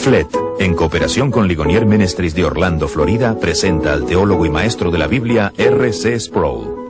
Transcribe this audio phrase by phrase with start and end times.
[0.00, 4.96] FLET, en cooperación con Ligonier Menestris de Orlando, Florida, presenta al teólogo y maestro de
[4.96, 6.18] la Biblia R.C.
[6.18, 6.80] Sproul.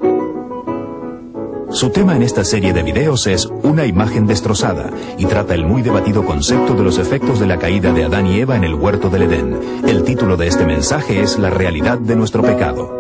[1.73, 5.83] Su tema en esta serie de videos es Una imagen destrozada y trata el muy
[5.83, 9.11] debatido concepto de los efectos de la caída de Adán y Eva en el huerto
[9.11, 9.59] del Edén.
[9.89, 12.97] El título de este mensaje es La realidad de nuestro pecado.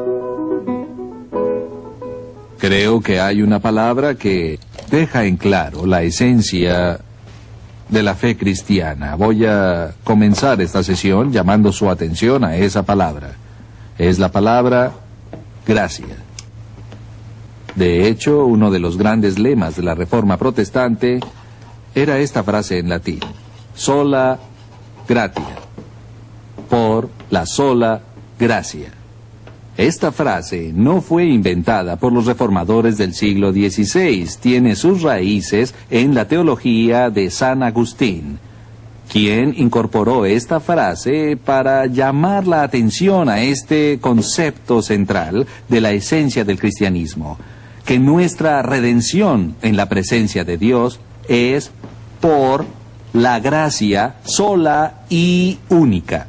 [2.59, 4.59] Creo que hay una palabra que
[4.91, 6.99] deja en claro la esencia
[7.91, 9.17] de la fe cristiana.
[9.17, 13.33] Voy a comenzar esta sesión llamando su atención a esa palabra.
[13.99, 14.93] Es la palabra
[15.67, 16.17] gracia.
[17.75, 21.21] De hecho, uno de los grandes lemas de la Reforma Protestante
[21.95, 23.21] era esta frase en latín,
[23.75, 24.39] sola
[25.09, 25.57] gratia,
[26.69, 28.01] por la sola
[28.39, 29.00] gracia.
[29.81, 36.15] Esta frase no fue inventada por los reformadores del siglo XVI, tiene sus raíces en
[36.15, 38.39] la teología de San Agustín,
[39.11, 46.45] quien incorporó esta frase para llamar la atención a este concepto central de la esencia
[46.45, 47.39] del cristianismo,
[47.87, 51.71] que nuestra redención en la presencia de Dios es
[52.21, 52.67] por
[53.15, 56.27] la gracia sola y única.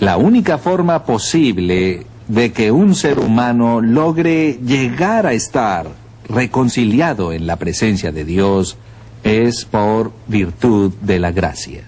[0.00, 5.88] La única forma posible de que un ser humano logre llegar a estar
[6.28, 8.76] reconciliado en la presencia de Dios
[9.24, 11.82] es por virtud de la gracia.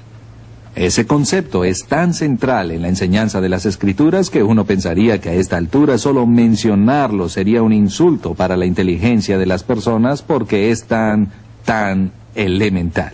[0.74, 5.28] Ese concepto es tan central en la enseñanza de las escrituras que uno pensaría que
[5.28, 10.70] a esta altura solo mencionarlo sería un insulto para la inteligencia de las personas porque
[10.70, 11.32] es tan,
[11.64, 13.12] tan elemental.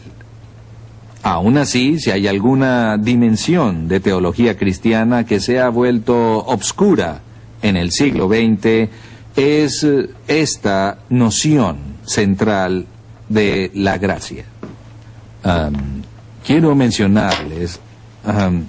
[1.29, 7.19] Aún así, si hay alguna dimensión de teología cristiana que se ha vuelto obscura
[7.63, 8.89] en el siglo XX,
[9.35, 9.85] es
[10.29, 12.87] esta noción central
[13.29, 14.45] de la gracia.
[16.47, 17.81] quiero mencionarles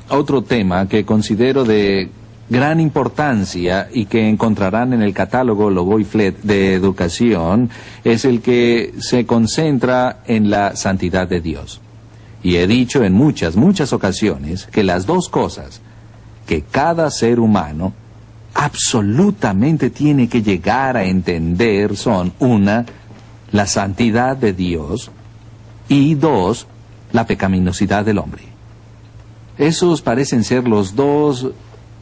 [0.09, 2.09] otro tema que considero de
[2.49, 7.69] gran importancia y que encontrarán en el catálogo Loboy Flet de educación
[8.03, 11.81] es el que se concentra en la santidad de Dios.
[12.43, 15.81] Y he dicho en muchas, muchas ocasiones que las dos cosas
[16.45, 17.93] que cada ser humano
[18.53, 22.85] absolutamente tiene que llegar a entender son, una,
[23.51, 25.11] la santidad de Dios
[25.89, 26.67] y dos,
[27.11, 28.43] la pecaminosidad del hombre.
[29.57, 31.47] Esos parecen ser los dos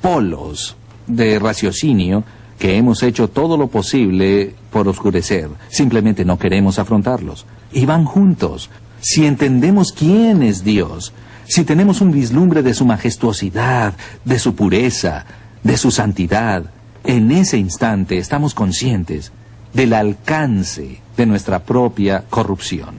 [0.01, 0.75] polos
[1.07, 2.23] de raciocinio
[2.59, 5.49] que hemos hecho todo lo posible por oscurecer.
[5.69, 7.45] Simplemente no queremos afrontarlos.
[7.71, 8.69] Y van juntos.
[9.07, 11.13] Si entendemos quién es Dios,
[11.47, 13.93] si tenemos un vislumbre de su majestuosidad,
[14.23, 15.27] de su pureza,
[15.61, 16.63] de su santidad,
[17.03, 19.31] en ese instante estamos conscientes
[19.75, 22.95] del alcance de nuestra propia corrupción.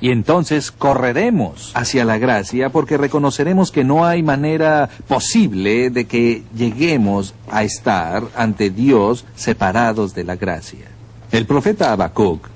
[0.00, 6.42] Y entonces correremos hacia la gracia porque reconoceremos que no hay manera posible de que
[6.56, 10.88] lleguemos a estar ante Dios separados de la gracia.
[11.30, 12.48] El profeta Habacuc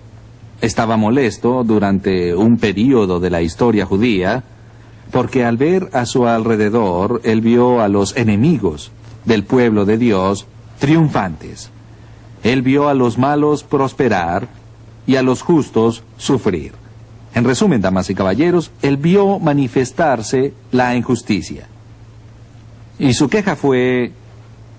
[0.60, 4.44] estaba molesto durante un período de la historia judía
[5.10, 8.90] porque al ver a su alrededor él vio a los enemigos
[9.24, 10.46] del pueblo de Dios
[10.78, 11.70] triunfantes.
[12.42, 14.48] Él vio a los malos prosperar
[15.06, 16.72] y a los justos sufrir.
[17.34, 21.68] En resumen, damas y caballeros, él vio manifestarse la injusticia.
[22.98, 24.12] Y su queja fue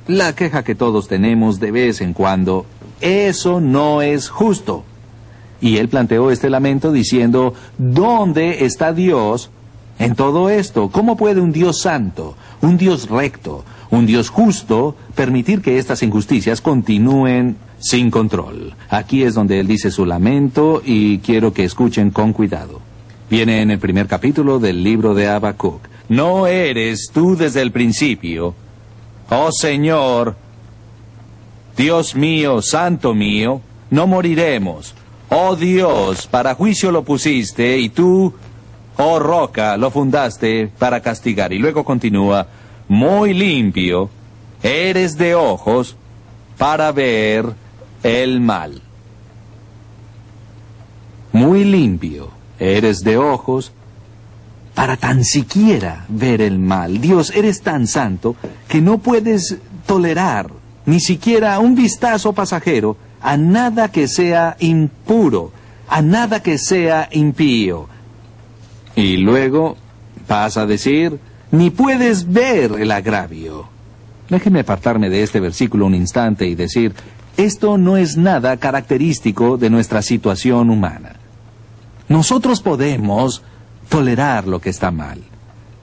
[0.08, 2.66] la queja que todos tenemos de vez en cuando.
[3.02, 4.84] Eso no es justo.
[5.62, 9.50] Y él planteó este lamento diciendo, ¿dónde está Dios
[10.00, 10.90] en todo esto?
[10.90, 16.62] ¿Cómo puede un Dios santo, un Dios recto, un Dios justo permitir que estas injusticias
[16.62, 18.74] continúen sin control?
[18.90, 22.82] Aquí es donde él dice su lamento y quiero que escuchen con cuidado.
[23.30, 25.82] Viene en el primer capítulo del libro de Habacuc.
[26.10, 28.54] ¿No eres tú desde el principio,
[29.30, 30.36] oh Señor,
[31.76, 34.94] Dios mío, santo mío, no moriremos?
[35.30, 38.34] Oh Dios, para juicio lo pusiste y tú,
[38.98, 41.52] oh roca, lo fundaste para castigar.
[41.52, 42.48] Y luego continúa,
[42.88, 44.10] muy limpio,
[44.62, 45.96] eres de ojos
[46.58, 47.54] para ver
[48.04, 48.82] el mal.
[51.32, 52.30] Muy limpio,
[52.60, 53.72] eres de ojos
[54.76, 57.02] para tan siquiera ver el mal.
[57.02, 58.36] Dios, eres tan santo
[58.68, 59.58] que no puedes
[59.88, 60.52] tolerar
[60.86, 65.52] ni siquiera un vistazo pasajero a nada que sea impuro,
[65.90, 67.88] a nada que sea impío.
[68.96, 69.78] Y luego
[70.28, 71.20] pasa a decir,
[71.50, 73.68] ni puedes ver el agravio.
[74.30, 76.94] Déjeme apartarme de este versículo un instante y decir,
[77.36, 81.14] esto no es nada característico de nuestra situación humana.
[82.08, 83.42] Nosotros podemos
[83.90, 85.20] tolerar lo que está mal.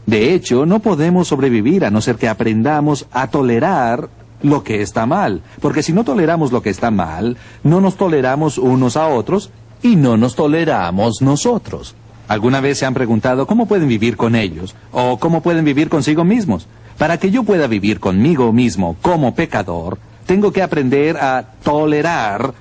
[0.07, 4.09] De hecho, no podemos sobrevivir a no ser que aprendamos a tolerar
[4.43, 5.43] lo que está mal.
[5.61, 9.51] Porque si no toleramos lo que está mal, no nos toleramos unos a otros
[9.83, 11.95] y no nos toleramos nosotros.
[12.29, 16.25] ¿Alguna vez se han preguntado cómo pueden vivir con ellos o cómo pueden vivir consigo
[16.25, 16.67] mismos?
[16.99, 22.55] Para que yo pueda vivir conmigo mismo como pecador, tengo que aprender a tolerar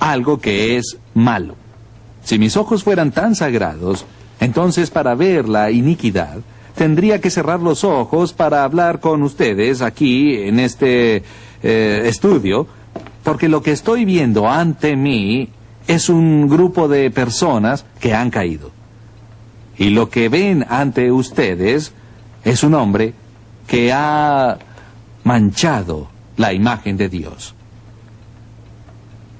[0.00, 1.56] algo que es malo.
[2.22, 4.06] Si mis ojos fueran tan sagrados,
[4.40, 6.38] entonces para ver la iniquidad,
[6.74, 11.22] tendría que cerrar los ojos para hablar con ustedes aquí en este
[11.62, 12.66] eh, estudio,
[13.22, 15.48] porque lo que estoy viendo ante mí
[15.86, 18.70] es un grupo de personas que han caído.
[19.76, 21.92] Y lo que ven ante ustedes
[22.44, 23.14] es un hombre
[23.66, 24.58] que ha
[25.24, 27.54] manchado la imagen de Dios.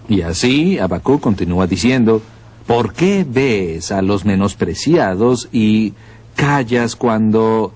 [0.09, 2.23] Y así Abacú continúa diciendo,
[2.67, 5.95] ¿por qué ves a los menospreciados y
[6.35, 7.73] callas cuando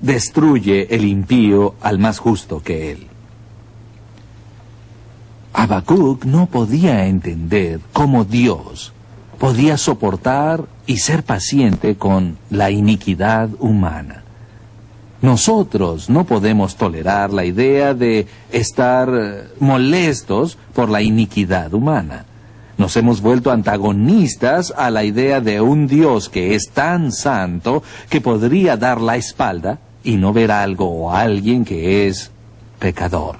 [0.00, 3.06] destruye el impío al más justo que él?
[5.52, 8.92] Habacuc no podía entender cómo Dios
[9.38, 14.22] podía soportar y ser paciente con la iniquidad humana.
[15.22, 19.10] Nosotros no podemos tolerar la idea de estar
[19.58, 22.24] molestos por la iniquidad humana.
[22.80, 28.22] Nos hemos vuelto antagonistas a la idea de un Dios que es tan santo que
[28.22, 32.30] podría dar la espalda y no ver algo o alguien que es
[32.78, 33.36] pecador.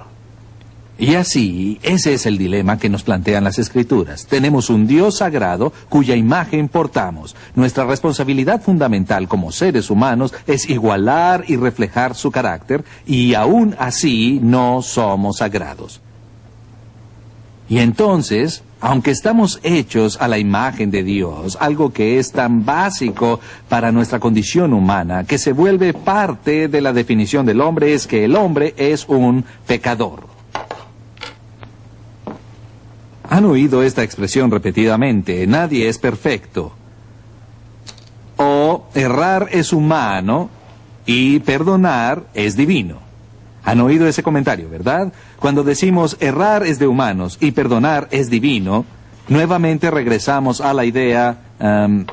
[0.99, 4.27] Y así, ese es el dilema que nos plantean las escrituras.
[4.27, 7.35] Tenemos un Dios sagrado cuya imagen portamos.
[7.55, 14.39] Nuestra responsabilidad fundamental como seres humanos es igualar y reflejar su carácter, y aún así
[14.39, 15.99] no somos sagrados.
[17.67, 23.39] Y entonces, aunque estamos hechos a la imagen de Dios, algo que es tan básico
[23.69, 28.25] para nuestra condición humana, que se vuelve parte de la definición del hombre, es que
[28.25, 30.25] el hombre es un pecador.
[33.29, 36.73] Han oído esta expresión repetidamente, nadie es perfecto.
[38.35, 40.49] O errar es humano
[41.05, 42.97] y perdonar es divino.
[43.63, 45.13] Han oído ese comentario, ¿verdad?
[45.41, 48.85] Cuando decimos errar es de humanos y perdonar es divino,
[49.27, 52.05] nuevamente regresamos a la idea um,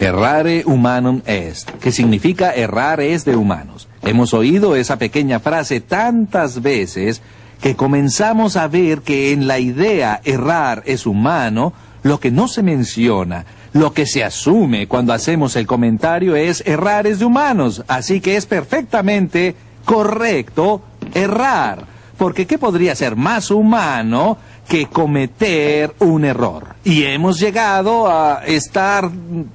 [0.00, 3.86] errare humanum est, que significa errar es de humanos.
[4.02, 7.22] Hemos oído esa pequeña frase tantas veces
[7.60, 11.72] que comenzamos a ver que en la idea errar es humano,
[12.02, 13.46] lo que no se menciona,
[13.76, 18.36] lo que se asume cuando hacemos el comentario es errar es de humanos, así que
[18.36, 20.82] es perfectamente correcto
[21.14, 21.84] errar,
[22.16, 24.38] porque ¿qué podría ser más humano
[24.68, 26.74] que cometer un error.
[26.82, 29.08] Y hemos llegado a estar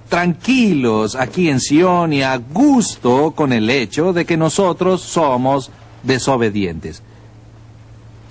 [0.07, 5.69] tranquilos aquí en Sion y a gusto con el hecho de que nosotros somos
[6.03, 7.03] desobedientes.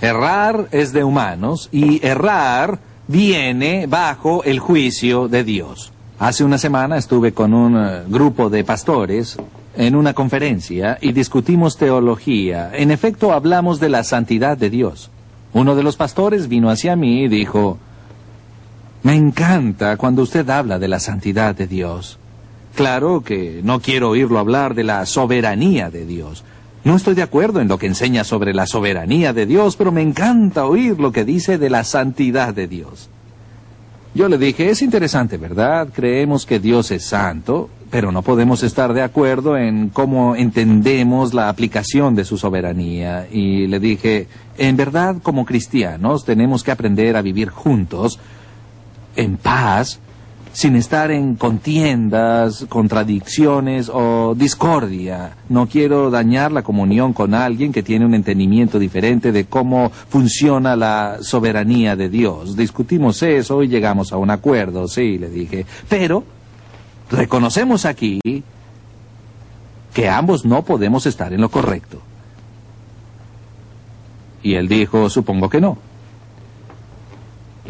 [0.01, 2.79] Errar es de humanos y errar
[3.11, 5.93] viene bajo el juicio de Dios.
[6.21, 9.37] Hace una semana estuve con un eh, grupo de pastores
[9.75, 12.71] en una conferencia y discutimos teología.
[12.73, 15.11] En efecto, hablamos de la santidad de Dios.
[15.53, 17.79] Uno de los pastores vino hacia mí y dijo,
[19.03, 22.17] me encanta cuando usted habla de la santidad de Dios.
[22.77, 26.45] Claro que no quiero oírlo hablar de la soberanía de Dios.
[26.83, 30.01] No estoy de acuerdo en lo que enseña sobre la soberanía de Dios, pero me
[30.01, 33.11] encanta oír lo que dice de la santidad de Dios.
[34.15, 35.89] Yo le dije, es interesante, ¿verdad?
[35.95, 41.49] Creemos que Dios es santo, pero no podemos estar de acuerdo en cómo entendemos la
[41.49, 43.29] aplicación de su soberanía.
[43.31, 48.19] Y le dije, en verdad, como cristianos, tenemos que aprender a vivir juntos,
[49.17, 50.01] en paz,
[50.53, 55.37] sin estar en contiendas, contradicciones o discordia.
[55.49, 60.77] No quiero dañar la comunión con alguien que tiene un entendimiento diferente de cómo funciona
[60.77, 62.57] la soberanía de Dios.
[62.57, 65.67] Discutimos eso y llegamos a un acuerdo, sí, le dije.
[65.89, 66.25] Pero
[67.11, 68.21] reconocemos aquí
[69.95, 72.01] que ambos no podemos estar en lo correcto.
[74.43, 75.90] Y él dijo, supongo que no.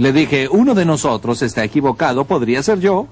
[0.00, 3.06] Le dije, uno de nosotros está equivocado, podría ser yo,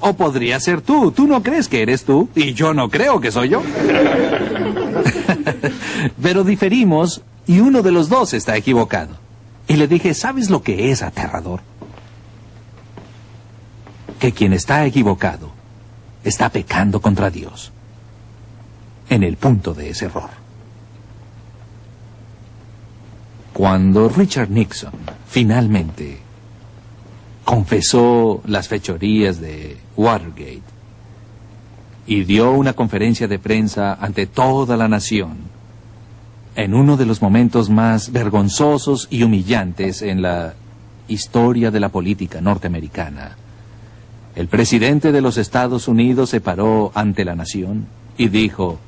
[0.00, 1.12] o podría ser tú.
[1.12, 3.62] Tú no crees que eres tú, y yo no creo que soy yo.
[6.20, 9.16] Pero diferimos, y uno de los dos está equivocado.
[9.68, 11.60] Y le dije, ¿sabes lo que es aterrador?
[14.18, 15.52] Que quien está equivocado
[16.24, 17.70] está pecando contra Dios
[19.08, 20.30] en el punto de ese error.
[23.52, 24.90] Cuando Richard Nixon
[25.28, 26.23] finalmente
[27.44, 30.62] confesó las fechorías de Watergate
[32.06, 35.54] y dio una conferencia de prensa ante toda la nación
[36.56, 40.54] en uno de los momentos más vergonzosos y humillantes en la
[41.08, 43.36] historia de la política norteamericana.
[44.34, 47.86] El presidente de los Estados Unidos se paró ante la nación
[48.16, 48.78] y dijo,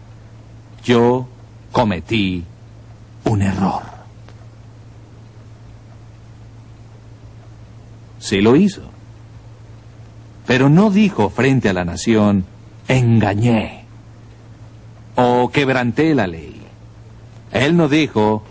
[0.85, 1.27] yo
[1.73, 2.45] cometí
[3.25, 3.96] un error.
[8.27, 8.83] Sí lo hizo.
[10.49, 12.45] Pero no dijo frente a la nación,
[12.89, 13.85] engañé
[15.15, 16.61] o quebranté la ley.
[17.53, 18.43] Él no dijo,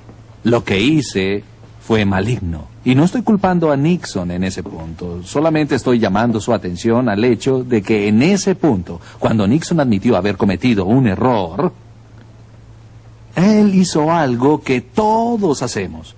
[0.46, 1.44] lo que hice
[1.82, 2.70] fue maligno.
[2.86, 7.26] Y no estoy culpando a Nixon en ese punto, solamente estoy llamando su atención al
[7.26, 11.74] hecho de que en ese punto, cuando Nixon admitió haber cometido un error,
[13.36, 16.16] él hizo algo que todos hacemos.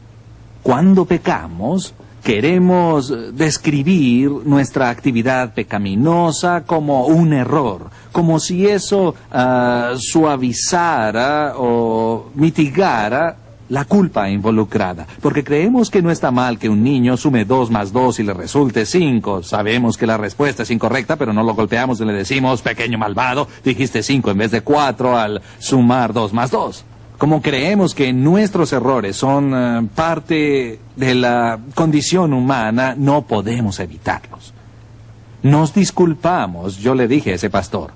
[0.61, 1.95] Cuando pecamos,
[2.27, 13.37] queremos describir nuestra actividad pecaminosa como un error, como si eso ah, suavizara o mitigara
[13.69, 17.93] la culpa involucrada, porque creemos que no está mal que un niño sume dos más
[17.93, 19.41] dos y le resulte cinco.
[19.41, 23.47] Sabemos que la respuesta es incorrecta, pero no lo golpeamos y le decimos, pequeño malvado,
[23.63, 26.83] dijiste cinco en vez de cuatro al sumar dos más dos.
[27.17, 34.53] Como creemos que nuestros errores son eh, parte de la condición humana, no podemos evitarlos.
[35.41, 37.91] Nos disculpamos, yo le dije a ese pastor.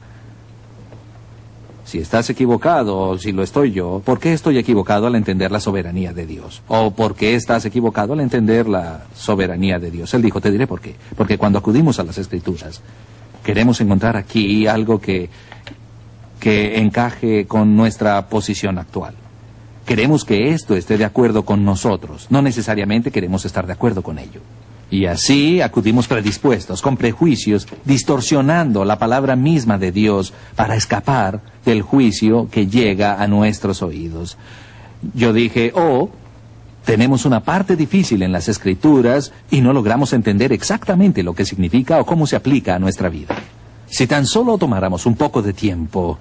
[1.86, 5.60] Si estás equivocado o si lo estoy yo, ¿por qué estoy equivocado al entender la
[5.60, 6.62] soberanía de Dios?
[6.68, 10.14] ¿O por qué estás equivocado al entender la soberanía de Dios?
[10.14, 10.96] Él dijo, te diré por qué.
[11.18, 12.82] Porque cuando acudimos a las escrituras,
[13.44, 15.30] queremos encontrar aquí algo que,
[16.42, 19.14] que encaje con nuestra posición actual.
[19.86, 24.18] Queremos que esto esté de acuerdo con nosotros, no necesariamente queremos estar de acuerdo con
[24.20, 24.42] ello.
[24.90, 31.84] Y así acudimos predispuestos, con prejuicios, distorsionando la palabra misma de Dios para escapar del
[31.84, 34.38] juicio que llega a nuestros oídos.
[35.14, 36.10] Yo dije, oh,
[36.84, 42.00] tenemos una parte difícil en las escrituras y no logramos entender exactamente lo que significa
[42.00, 43.36] o cómo se aplica a nuestra vida.
[43.92, 46.18] Si tan solo tomáramos un poco de tiempo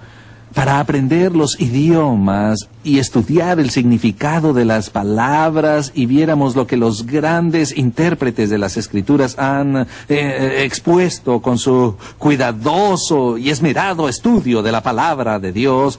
[0.53, 6.75] para aprender los idiomas y estudiar el significado de las palabras y viéramos lo que
[6.75, 14.09] los grandes intérpretes de las escrituras han eh, eh, expuesto con su cuidadoso y esmerado
[14.09, 15.97] estudio de la palabra de Dios,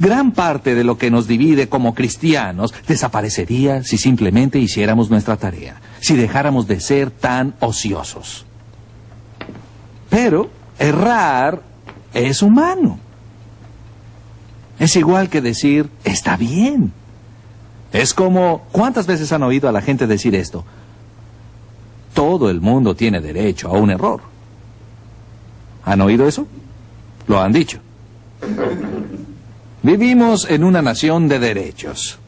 [0.00, 5.80] gran parte de lo que nos divide como cristianos desaparecería si simplemente hiciéramos nuestra tarea,
[6.00, 8.44] si dejáramos de ser tan ociosos.
[10.10, 10.50] Pero
[10.82, 11.62] errar
[12.12, 12.98] es humano.
[14.78, 16.92] Es igual que decir, está bien.
[17.92, 20.64] Es como, ¿cuántas veces han oído a la gente decir esto?
[22.14, 24.20] Todo el mundo tiene derecho a un error.
[25.84, 26.46] ¿Han oído eso?
[27.26, 27.78] Lo han dicho.
[29.82, 32.18] Vivimos en una nación de derechos.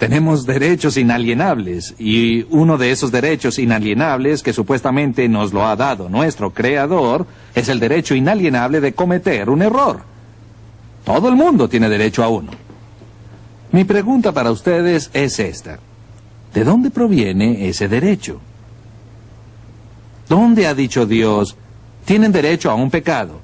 [0.00, 6.08] Tenemos derechos inalienables y uno de esos derechos inalienables que supuestamente nos lo ha dado
[6.08, 10.00] nuestro creador es el derecho inalienable de cometer un error.
[11.04, 12.50] Todo el mundo tiene derecho a uno.
[13.72, 15.78] Mi pregunta para ustedes es esta.
[16.54, 18.40] ¿De dónde proviene ese derecho?
[20.30, 21.58] ¿Dónde ha dicho Dios,
[22.06, 23.42] tienen derecho a un pecado?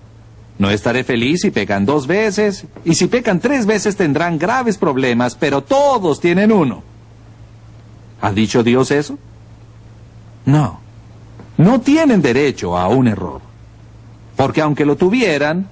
[0.59, 5.35] No estaré feliz si pecan dos veces, y si pecan tres veces tendrán graves problemas,
[5.35, 6.83] pero todos tienen uno.
[8.23, 9.19] ¿Ha dicho Dios eso?
[10.47, 10.81] No.
[11.59, 13.43] No tienen derecho a un error.
[14.37, 15.69] Porque aunque lo tuvieran,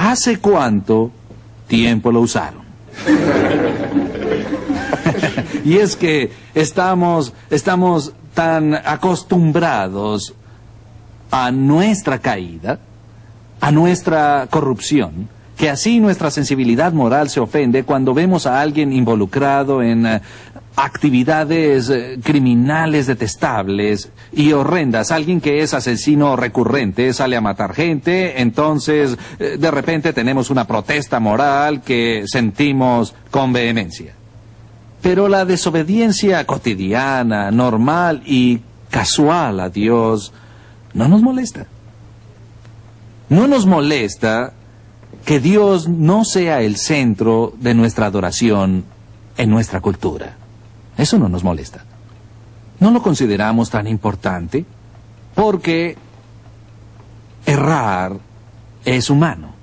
[0.00, 1.10] ¿Hace cuánto
[1.66, 2.62] tiempo lo usaron?
[5.64, 10.34] y es que estamos, estamos tan acostumbrados
[11.32, 12.78] a nuestra caída,
[13.60, 19.82] a nuestra corrupción, que así nuestra sensibilidad moral se ofende cuando vemos a alguien involucrado
[19.82, 20.20] en eh,
[20.76, 25.10] actividades eh, criminales detestables y horrendas.
[25.10, 30.66] Alguien que es asesino recurrente, sale a matar gente, entonces eh, de repente tenemos una
[30.66, 34.14] protesta moral que sentimos con vehemencia.
[35.02, 38.60] Pero la desobediencia cotidiana, normal y
[38.90, 40.32] casual a Dios
[40.94, 41.66] no nos molesta.
[43.28, 44.52] No nos molesta
[45.24, 48.84] que Dios no sea el centro de nuestra adoración
[49.36, 50.36] en nuestra cultura.
[50.96, 51.84] Eso no nos molesta.
[52.80, 54.64] No lo consideramos tan importante
[55.34, 55.96] porque
[57.46, 58.16] errar
[58.84, 59.58] es humano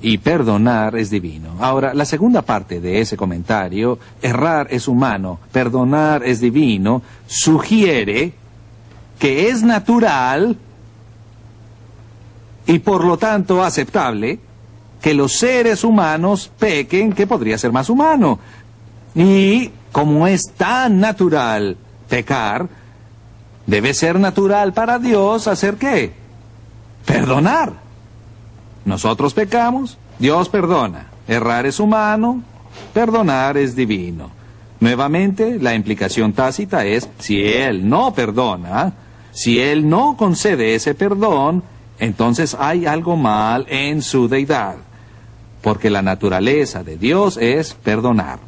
[0.00, 1.56] y perdonar es divino.
[1.60, 8.34] Ahora, la segunda parte de ese comentario, errar es humano, perdonar es divino, sugiere
[9.18, 10.56] que es natural
[12.66, 14.38] y por lo tanto aceptable
[15.00, 18.38] que los seres humanos pequen, que podría ser más humano.
[19.14, 21.76] Y como es tan natural
[22.08, 22.68] pecar,
[23.66, 26.12] debe ser natural para Dios hacer qué?
[27.04, 27.72] Perdonar.
[28.84, 31.08] Nosotros pecamos, Dios perdona.
[31.26, 32.42] Errar es humano,
[32.94, 34.30] perdonar es divino.
[34.80, 38.92] Nuevamente, la implicación tácita es, si Él no perdona,
[39.32, 41.62] si Él no concede ese perdón,
[42.02, 44.74] entonces hay algo mal en su deidad,
[45.60, 48.40] porque la naturaleza de Dios es perdonar.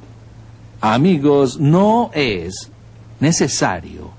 [0.80, 2.68] Amigos, no es
[3.20, 4.10] necesario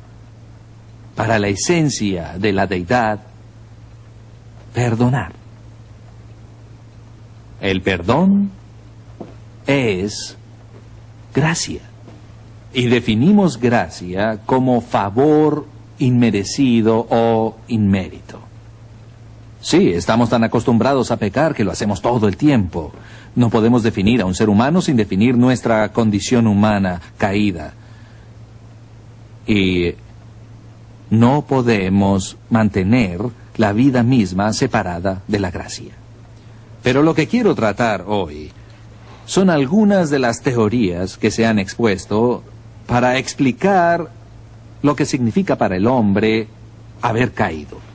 [1.17, 3.19] para la esencia de la deidad
[4.73, 5.33] perdonar.
[7.59, 8.51] El perdón
[9.67, 10.37] es
[11.33, 11.81] gracia.
[12.73, 15.67] Y definimos gracia como favor
[15.99, 18.44] inmerecido o inmérito.
[19.65, 22.91] Sí, estamos tan acostumbrados a pecar que lo hacemos todo el tiempo.
[23.33, 27.73] No podemos definir a un ser humano sin definir nuestra condición humana caída.
[29.47, 29.95] Y
[31.09, 33.21] no podemos mantener
[33.57, 35.93] la vida misma separada de la gracia.
[36.83, 38.51] Pero lo que quiero tratar hoy
[39.25, 42.43] son algunas de las teorías que se han expuesto
[42.85, 44.11] para explicar
[44.83, 46.49] lo que significa para el hombre
[47.01, 47.94] haber caído.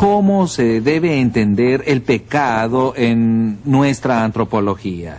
[0.00, 5.18] ¿Cómo se debe entender el pecado en nuestra antropología?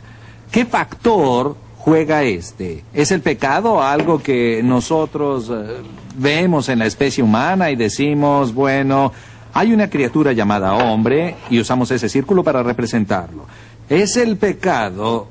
[0.51, 2.83] ¿Qué factor juega este?
[2.91, 5.83] ¿Es el pecado algo que nosotros eh,
[6.17, 9.13] vemos en la especie humana y decimos, bueno,
[9.53, 13.45] hay una criatura llamada hombre y usamos ese círculo para representarlo?
[13.87, 15.27] ¿Es el pecado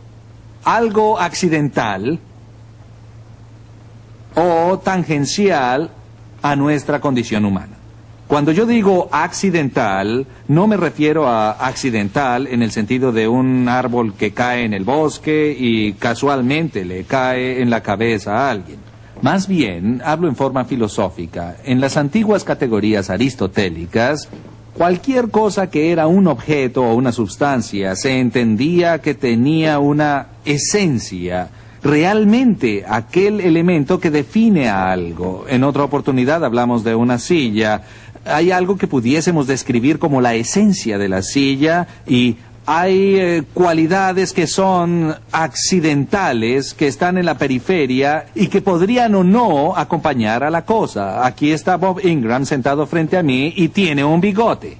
[0.62, 2.20] algo accidental
[4.36, 5.90] o tangencial
[6.40, 7.79] a nuestra condición humana.
[8.30, 14.14] Cuando yo digo accidental, no me refiero a accidental en el sentido de un árbol
[14.14, 18.78] que cae en el bosque y casualmente le cae en la cabeza a alguien.
[19.20, 21.56] Más bien, hablo en forma filosófica.
[21.64, 24.28] En las antiguas categorías aristotélicas,
[24.74, 31.50] cualquier cosa que era un objeto o una sustancia se entendía que tenía una esencia
[31.82, 35.44] realmente aquel elemento que define a algo.
[35.48, 37.82] En otra oportunidad hablamos de una silla.
[38.24, 44.32] Hay algo que pudiésemos describir como la esencia de la silla y hay eh, cualidades
[44.32, 50.50] que son accidentales, que están en la periferia y que podrían o no acompañar a
[50.50, 51.26] la cosa.
[51.26, 54.76] Aquí está Bob Ingram sentado frente a mí y tiene un bigote.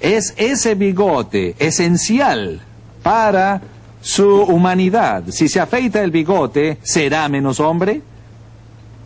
[0.00, 2.60] Es ese bigote esencial
[3.02, 3.60] para
[4.00, 5.24] su humanidad.
[5.28, 8.00] Si se afeita el bigote, ¿será menos hombre?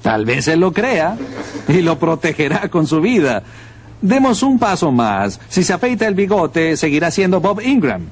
[0.02, 1.16] Tal vez él lo crea
[1.66, 3.42] y lo protegerá con su vida.
[4.00, 5.40] Demos un paso más.
[5.48, 8.02] Si se afeita el bigote, seguirá siendo Bob Ingram.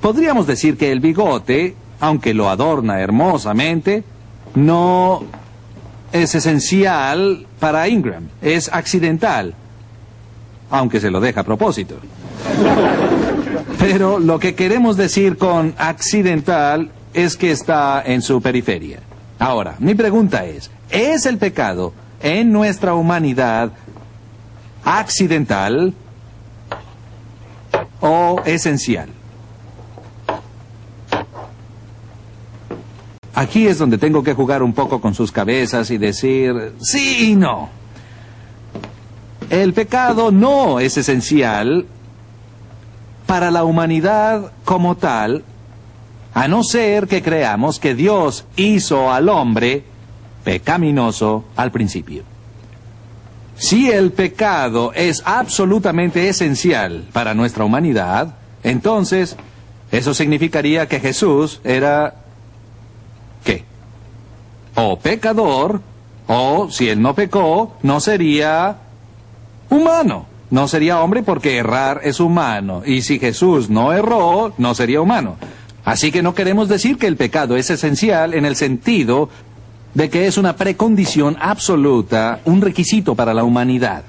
[0.00, 4.04] Podríamos decir que el bigote, aunque lo adorna hermosamente,
[4.54, 5.24] no
[6.12, 9.54] es esencial para Ingram, es accidental,
[10.70, 11.96] aunque se lo deja a propósito.
[13.78, 19.00] Pero lo que queremos decir con accidental es que está en su periferia.
[19.38, 23.72] Ahora, mi pregunta es, ¿es el pecado en nuestra humanidad
[24.84, 25.92] accidental
[28.00, 29.08] o esencial?
[33.34, 37.34] Aquí es donde tengo que jugar un poco con sus cabezas y decir sí y
[37.34, 37.68] no.
[39.50, 41.86] El pecado no es esencial
[43.26, 45.44] para la humanidad como tal,
[46.32, 49.84] a no ser que creamos que Dios hizo al hombre
[50.44, 52.33] pecaminoso al principio.
[53.56, 59.36] Si el pecado es absolutamente esencial para nuestra humanidad, entonces
[59.92, 62.14] eso significaría que Jesús era
[63.44, 63.64] ¿qué?
[64.74, 65.80] O pecador,
[66.26, 68.78] o si él no pecó, no sería
[69.70, 70.26] humano.
[70.50, 72.82] No sería hombre porque errar es humano.
[72.84, 75.36] Y si Jesús no erró, no sería humano.
[75.84, 79.28] Así que no queremos decir que el pecado es esencial en el sentido
[79.94, 84.02] de que es una precondición absoluta, un requisito para la humanidad.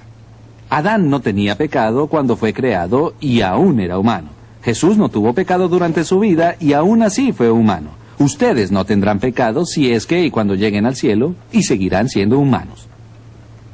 [0.69, 4.29] Adán no tenía pecado cuando fue creado y aún era humano.
[4.63, 7.91] Jesús no tuvo pecado durante su vida y aún así fue humano.
[8.17, 12.39] Ustedes no tendrán pecado si es que y cuando lleguen al cielo y seguirán siendo
[12.39, 12.87] humanos.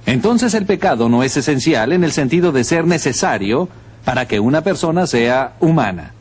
[0.05, 3.69] Entonces el pecado no es esencial en el sentido de ser necesario
[4.03, 6.11] para que una persona sea humana.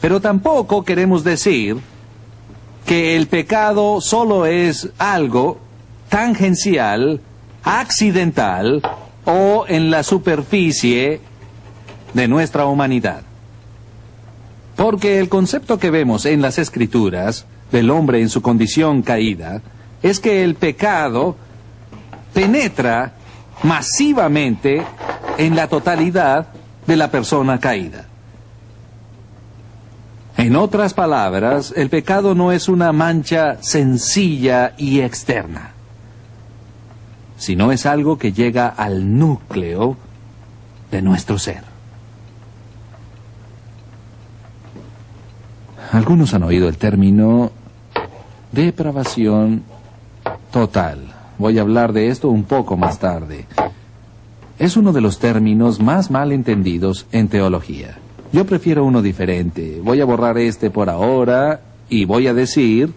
[0.00, 1.78] Pero tampoco queremos decir
[2.86, 5.58] que el pecado solo es algo
[6.08, 7.20] tangencial
[7.62, 8.82] accidental
[9.24, 11.20] o en la superficie
[12.12, 13.22] de nuestra humanidad.
[14.76, 19.62] Porque el concepto que vemos en las escrituras del hombre en su condición caída
[20.02, 21.36] es que el pecado
[22.34, 23.14] penetra
[23.62, 24.82] masivamente
[25.38, 26.48] en la totalidad
[26.86, 28.06] de la persona caída.
[30.42, 35.70] En otras palabras, el pecado no es una mancha sencilla y externa,
[37.36, 39.96] sino es algo que llega al núcleo
[40.90, 41.62] de nuestro ser.
[45.92, 47.52] Algunos han oído el término
[48.50, 49.62] depravación
[50.50, 51.14] total.
[51.38, 53.46] Voy a hablar de esto un poco más tarde.
[54.58, 58.01] Es uno de los términos más mal entendidos en teología.
[58.32, 59.80] Yo prefiero uno diferente.
[59.82, 62.92] Voy a borrar este por ahora y voy a decir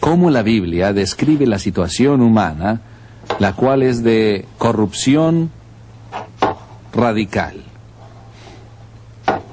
[0.00, 2.80] cómo la Biblia describe la situación humana,
[3.38, 5.50] la cual es de corrupción
[6.94, 7.56] radical.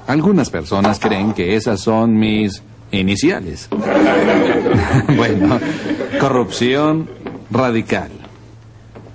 [0.07, 3.67] Algunas personas creen que esas son mis iniciales.
[5.17, 5.59] bueno,
[6.19, 7.09] corrupción
[7.49, 8.20] radical.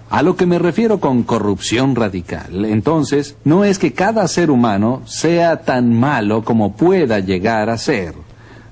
[0.09, 5.03] A lo que me refiero con corrupción radical, entonces, no es que cada ser humano
[5.05, 8.15] sea tan malo como pueda llegar a ser.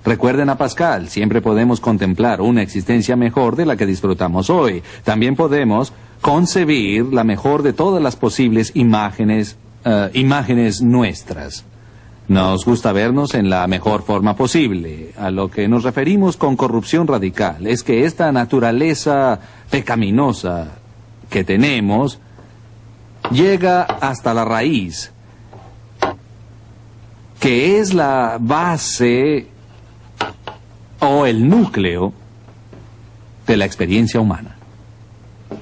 [0.04, 4.82] Recuerden a Pascal, siempre podemos contemplar una existencia mejor de la que disfrutamos hoy.
[5.02, 11.64] También podemos concebir la mejor de todas las posibles imágenes, eh, imágenes nuestras.
[12.28, 15.12] Nos gusta vernos en la mejor forma posible.
[15.18, 20.83] A lo que nos referimos con corrupción radical es que esta naturaleza pecaminosa
[21.34, 22.20] que tenemos
[23.32, 25.10] llega hasta la raíz,
[27.40, 29.48] que es la base
[31.00, 32.12] o el núcleo
[33.48, 34.54] de la experiencia humana.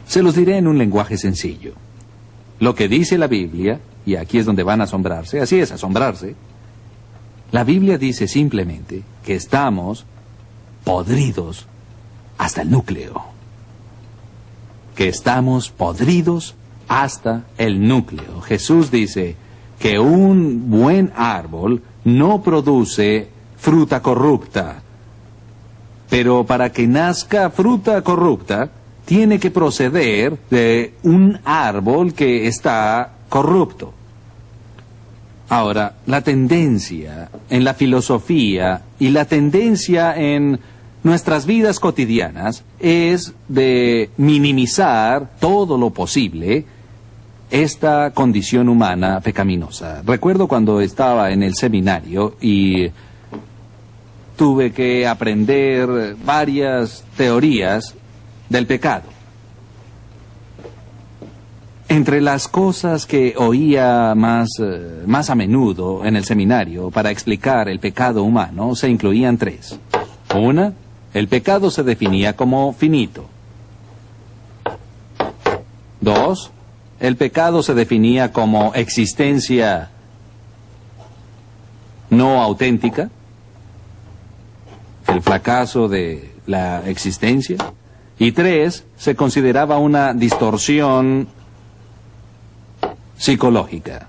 [0.06, 1.72] Se los diré en un lenguaje sencillo.
[2.60, 6.34] Lo que dice la Biblia, y aquí es donde van a asombrarse, así es, asombrarse,
[7.50, 10.04] la Biblia dice simplemente que estamos
[10.84, 11.66] podridos
[12.36, 13.31] hasta el núcleo.
[14.94, 16.54] Que estamos podridos
[16.88, 18.40] hasta el núcleo.
[18.42, 19.36] Jesús dice
[19.78, 24.82] que un buen árbol no produce fruta corrupta.
[26.10, 28.70] Pero para que nazca fruta corrupta,
[29.04, 33.92] tiene que proceder de un árbol que está corrupto.
[35.48, 40.58] Ahora, la tendencia en la filosofía y la tendencia en
[41.02, 46.64] nuestras vidas cotidianas es de minimizar todo lo posible
[47.50, 50.02] esta condición humana pecaminosa.
[50.06, 52.90] Recuerdo cuando estaba en el seminario y
[54.36, 57.94] tuve que aprender varias teorías
[58.48, 59.04] del pecado.
[61.88, 67.68] Entre las cosas que oía más, eh, más a menudo en el seminario para explicar
[67.68, 69.78] el pecado humano se incluían tres.
[70.34, 70.72] Una,
[71.14, 73.26] el pecado se definía como finito.
[76.00, 76.50] Dos,
[77.00, 79.90] el pecado se definía como existencia
[82.10, 83.10] no auténtica,
[85.08, 87.56] el fracaso de la existencia.
[88.18, 91.28] Y tres, se consideraba una distorsión
[93.16, 94.08] psicológica.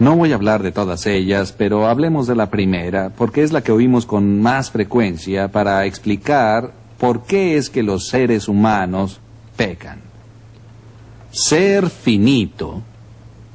[0.00, 3.60] No voy a hablar de todas ellas, pero hablemos de la primera, porque es la
[3.60, 9.20] que oímos con más frecuencia para explicar por qué es que los seres humanos
[9.56, 10.00] pecan.
[11.30, 12.80] Ser finito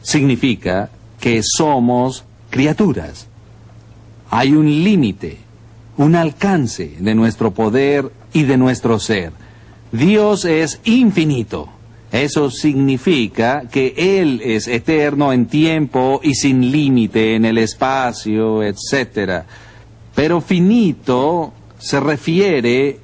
[0.04, 3.26] significa que somos criaturas.
[4.30, 5.40] Hay un límite,
[5.98, 9.32] un alcance de nuestro poder y de nuestro ser.
[9.92, 11.70] Dios es infinito.
[12.16, 19.44] Eso significa que Él es eterno en tiempo y sin límite en el espacio, etc.
[20.14, 23.00] Pero finito se refiere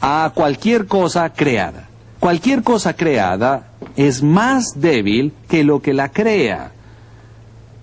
[0.00, 1.88] a cualquier cosa creada.
[2.18, 6.72] Cualquier cosa creada es más débil que lo que la crea.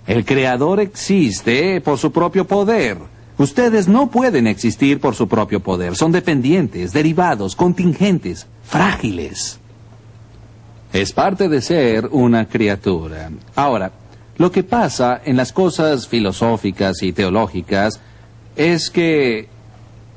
[0.06, 2.98] El creador existe por su propio poder
[3.38, 5.96] Ustedes no pueden existir por su propio poder.
[5.96, 9.60] Son dependientes, derivados, contingentes, frágiles.
[10.98, 13.30] Es parte de ser una criatura.
[13.56, 13.92] Ahora,
[14.38, 18.00] lo que pasa en las cosas filosóficas y teológicas
[18.56, 19.48] es que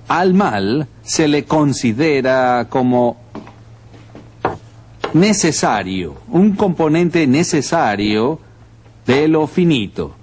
[0.09, 3.19] al mal se le considera como
[5.13, 8.41] necesario, un componente necesario
[9.07, 10.17] de lo finito.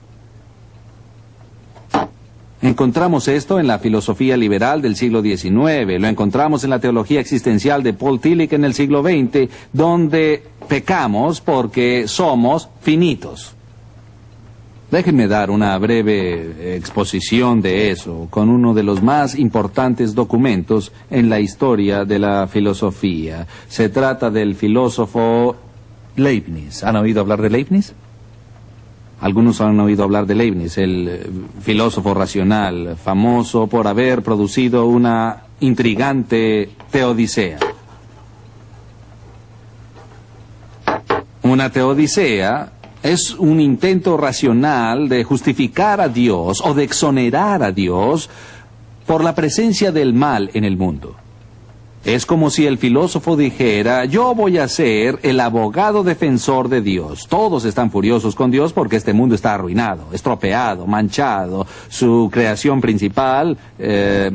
[2.62, 7.84] Encontramos esto en la filosofía liberal del siglo XIX, lo encontramos en la teología existencial
[7.84, 13.54] de Paul Tillich en el siglo XX, donde pecamos porque somos finitos.
[14.90, 21.30] Déjenme dar una breve exposición de eso con uno de los más importantes documentos en
[21.30, 23.46] la historia de la filosofía.
[23.68, 25.58] Se trata del filósofo
[26.16, 26.84] Leibniz.
[26.84, 27.94] ¿Han oído hablar de Leibniz?
[29.20, 31.30] Algunos han oído hablar de Leibniz, el eh,
[31.62, 37.58] filósofo racional, famoso por haber producido una intrigante teodicea.
[41.42, 48.30] Una teodicea es un intento racional de justificar a Dios o de exonerar a Dios
[49.08, 51.16] por la presencia del mal en el mundo.
[52.06, 57.28] Es como si el filósofo dijera, yo voy a ser el abogado defensor de Dios.
[57.28, 61.68] Todos están furiosos con Dios porque este mundo está arruinado, estropeado, manchado.
[61.90, 64.32] Su creación principal, eh,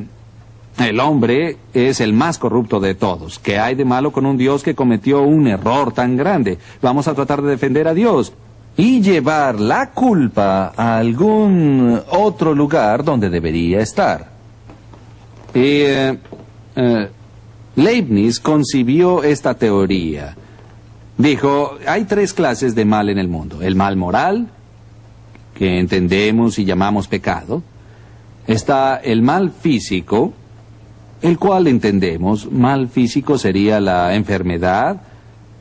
[0.78, 3.38] el hombre, es el más corrupto de todos.
[3.38, 6.58] ¿Qué hay de malo con un Dios que cometió un error tan grande?
[6.82, 8.34] Vamos a tratar de defender a Dios
[8.76, 14.30] y llevar la culpa a algún otro lugar donde debería estar.
[15.54, 15.60] Y...
[15.60, 16.18] Eh,
[16.74, 17.08] eh,
[17.76, 20.36] Leibniz concibió esta teoría.
[21.16, 23.62] Dijo, hay tres clases de mal en el mundo.
[23.62, 24.48] El mal moral,
[25.54, 27.62] que entendemos y llamamos pecado.
[28.46, 30.32] Está el mal físico,
[31.22, 32.50] el cual entendemos.
[32.50, 35.00] Mal físico sería la enfermedad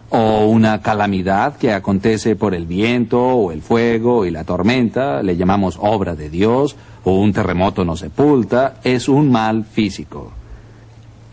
[0.09, 5.23] o una calamidad que acontece por el viento o el fuego y la tormenta.
[5.23, 8.79] Le llamamos obra de Dios o un terremoto nos sepulta.
[8.83, 10.40] Es un mal físico.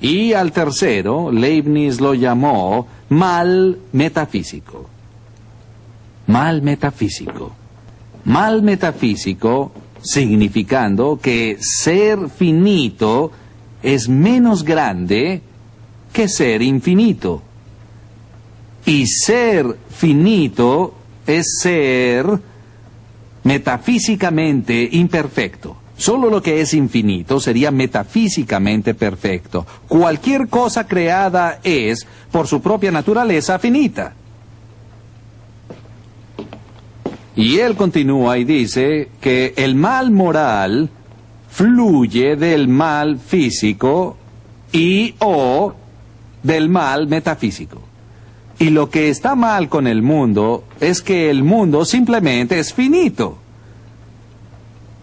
[0.00, 4.88] Y al tercero, Leibniz lo llamó mal metafísico.
[6.26, 7.52] Mal metafísico.
[8.24, 13.32] Mal metafísico significando que ser finito
[13.82, 15.42] es menos grande
[16.12, 17.42] que ser infinito.
[18.86, 20.94] Y ser finito
[21.26, 22.26] es ser
[23.42, 25.76] metafísicamente imperfecto.
[25.98, 29.66] Solo lo que es infinito sería metafísicamente perfecto.
[29.88, 34.14] Cualquier cosa creada es, por su propia naturaleza, finita.
[37.34, 40.88] Y él continúa y dice que el mal moral
[41.50, 44.16] fluye del mal físico
[44.72, 45.74] y o
[46.44, 47.82] del mal metafísico.
[48.60, 53.38] Y lo que está mal con el mundo es que el mundo simplemente es finito.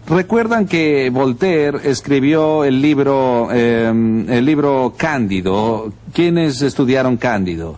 [0.08, 5.92] Recuerdan que Voltaire escribió el libro, em, el libro Cándido.
[6.12, 7.76] ¿Quiénes estudiaron Cándido?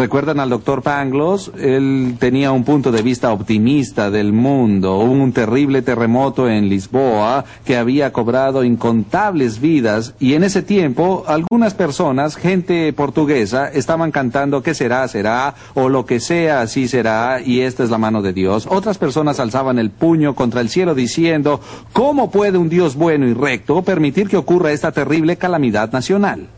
[0.00, 1.52] ¿Recuerdan al doctor Pangloss?
[1.58, 4.96] Él tenía un punto de vista optimista del mundo.
[4.96, 11.24] Hubo un terrible terremoto en Lisboa que había cobrado incontables vidas y en ese tiempo
[11.26, 17.42] algunas personas, gente portuguesa, estaban cantando que será, será o lo que sea, así será
[17.44, 18.66] y esta es la mano de Dios.
[18.70, 21.60] Otras personas alzaban el puño contra el cielo diciendo,
[21.92, 26.48] ¿cómo puede un Dios bueno y recto permitir que ocurra esta terrible calamidad nacional?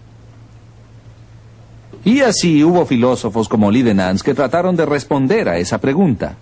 [2.05, 6.37] Y así hubo filósofos como Lidenans que trataron de responder a esa pregunta.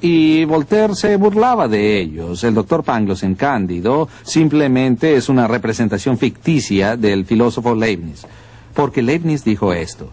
[0.00, 2.42] Y Voltaire se burlaba de ellos.
[2.44, 8.26] El doctor Pangloss en Cándido simplemente es una representación ficticia del filósofo Leibniz.
[8.74, 10.10] Porque Leibniz dijo esto.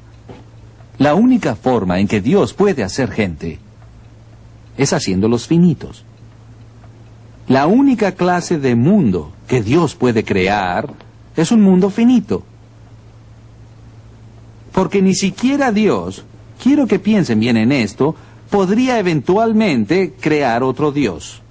[0.99, 3.60] La única forma en que Dios puede hacer gente
[4.78, 6.06] es haciéndolos finitos.
[7.47, 10.93] La única clase de mundo que Dios puede crear
[11.36, 12.43] es un mundo finito.
[14.79, 16.23] Porque ni siquiera Dios,
[16.63, 18.15] quiero que piensen bien en esto,
[18.49, 21.41] podría eventualmente crear otro Dios.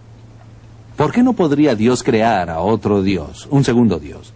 [0.97, 4.33] ¿Por qué no podría Dios crear a otro Dios, un segundo Dios?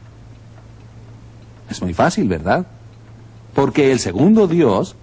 [1.70, 2.66] Es muy fácil, ¿verdad?
[3.54, 4.94] Porque el segundo Dios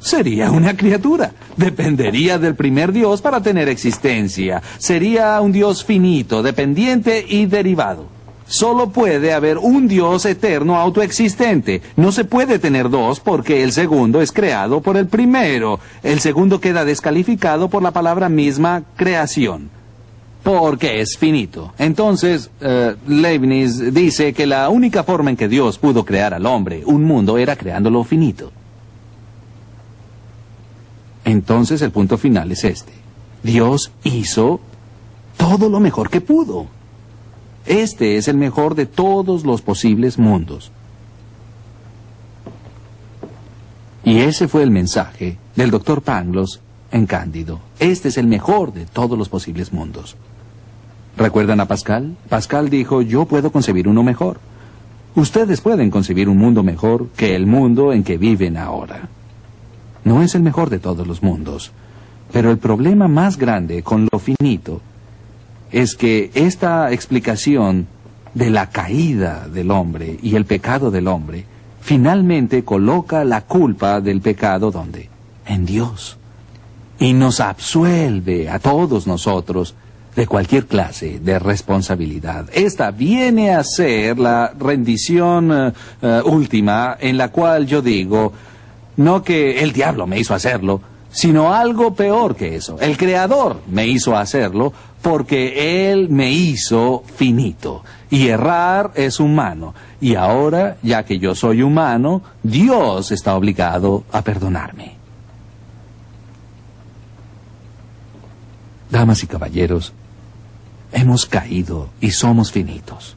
[0.00, 1.32] sería una criatura.
[1.54, 4.62] Dependería del primer Dios para tener existencia.
[4.78, 8.13] Sería un Dios finito, dependiente y derivado.
[8.46, 11.80] Solo puede haber un Dios eterno autoexistente.
[11.96, 15.80] No se puede tener dos porque el segundo es creado por el primero.
[16.02, 19.70] El segundo queda descalificado por la palabra misma creación.
[20.42, 21.72] Porque es finito.
[21.78, 26.82] Entonces, uh, Leibniz dice que la única forma en que Dios pudo crear al hombre,
[26.84, 28.52] un mundo, era creándolo finito.
[31.24, 32.92] Entonces el punto final es este.
[33.42, 34.60] Dios hizo
[35.38, 36.66] todo lo mejor que pudo.
[37.66, 40.70] Este es el mejor de todos los posibles mundos.
[44.04, 46.60] Y ese fue el mensaje del doctor Pangloss
[46.92, 47.60] en Cándido.
[47.78, 50.16] Este es el mejor de todos los posibles mundos.
[51.16, 52.16] ¿Recuerdan a Pascal?
[52.28, 54.40] Pascal dijo, yo puedo concebir uno mejor.
[55.14, 59.08] Ustedes pueden concebir un mundo mejor que el mundo en que viven ahora.
[60.04, 61.72] No es el mejor de todos los mundos,
[62.32, 64.82] pero el problema más grande con lo finito
[65.74, 67.88] es que esta explicación
[68.32, 71.46] de la caída del hombre y el pecado del hombre
[71.80, 75.08] finalmente coloca la culpa del pecado donde?
[75.46, 76.16] En Dios.
[77.00, 79.74] Y nos absuelve a todos nosotros
[80.14, 82.46] de cualquier clase de responsabilidad.
[82.52, 88.32] Esta viene a ser la rendición eh, eh, última en la cual yo digo,
[88.96, 92.78] no que el diablo me hizo hacerlo, sino algo peor que eso.
[92.80, 94.72] El Creador me hizo hacerlo
[95.04, 97.84] porque Él me hizo finito.
[98.08, 99.74] Y errar es humano.
[100.00, 104.96] Y ahora, ya que yo soy humano, Dios está obligado a perdonarme.
[108.88, 109.92] Damas y caballeros,
[110.90, 113.14] hemos caído y somos finitos.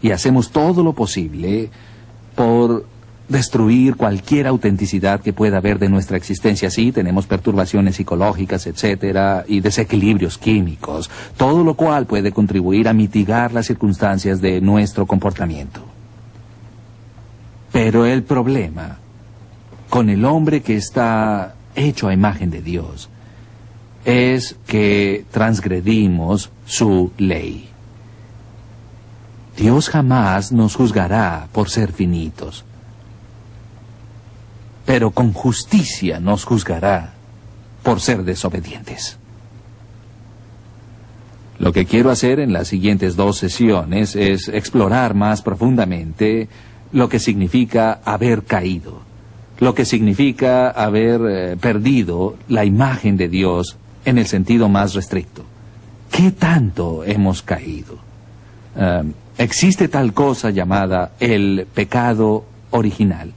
[0.00, 1.68] Y hacemos todo lo posible
[2.34, 2.86] por
[3.28, 6.70] destruir cualquier autenticidad que pueda haber de nuestra existencia.
[6.70, 13.52] Sí, tenemos perturbaciones psicológicas, etcétera, y desequilibrios químicos, todo lo cual puede contribuir a mitigar
[13.52, 15.82] las circunstancias de nuestro comportamiento.
[17.70, 18.98] Pero el problema
[19.90, 23.08] con el hombre que está hecho a imagen de Dios
[24.04, 27.68] es que transgredimos su ley.
[29.56, 32.64] Dios jamás nos juzgará por ser finitos
[34.88, 37.12] pero con justicia nos juzgará
[37.82, 39.18] por ser desobedientes.
[41.58, 46.48] Lo que quiero hacer en las siguientes dos sesiones es explorar más profundamente
[46.90, 49.02] lo que significa haber caído,
[49.58, 55.44] lo que significa haber eh, perdido la imagen de Dios en el sentido más restricto.
[56.10, 57.98] ¿Qué tanto hemos caído?
[58.74, 59.02] Eh,
[59.36, 63.34] existe tal cosa llamada el pecado original.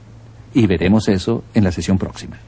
[0.54, 2.38] Y veremos eso en la sesión próxima.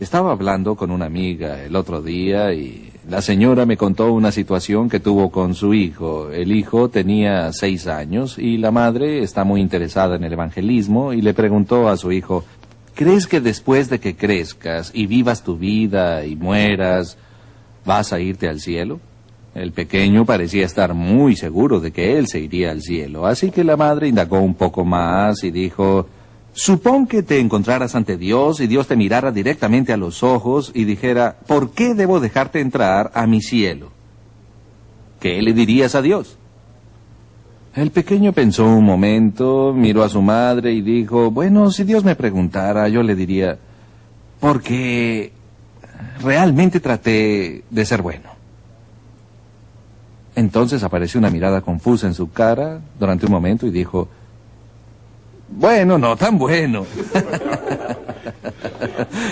[0.00, 4.88] Estaba hablando con una amiga el otro día y la señora me contó una situación
[4.88, 6.30] que tuvo con su hijo.
[6.30, 11.22] El hijo tenía seis años y la madre está muy interesada en el evangelismo y
[11.22, 12.44] le preguntó a su hijo,
[12.94, 17.16] ¿crees que después de que crezcas y vivas tu vida y mueras,
[17.84, 19.00] vas a irte al cielo?
[19.54, 23.64] El pequeño parecía estar muy seguro de que él se iría al cielo, así que
[23.64, 26.06] la madre indagó un poco más y dijo,
[26.52, 30.84] Supón que te encontraras ante Dios y Dios te mirara directamente a los ojos y
[30.84, 33.90] dijera, ¿por qué debo dejarte entrar a mi cielo?
[35.20, 36.36] ¿Qué le dirías a Dios?
[37.74, 42.16] El pequeño pensó un momento, miró a su madre y dijo, bueno, si Dios me
[42.16, 43.58] preguntara, yo le diría,
[44.40, 45.32] porque
[46.20, 48.30] realmente traté de ser bueno.
[50.34, 54.08] Entonces apareció una mirada confusa en su cara durante un momento y dijo,
[55.50, 56.86] bueno, no tan bueno.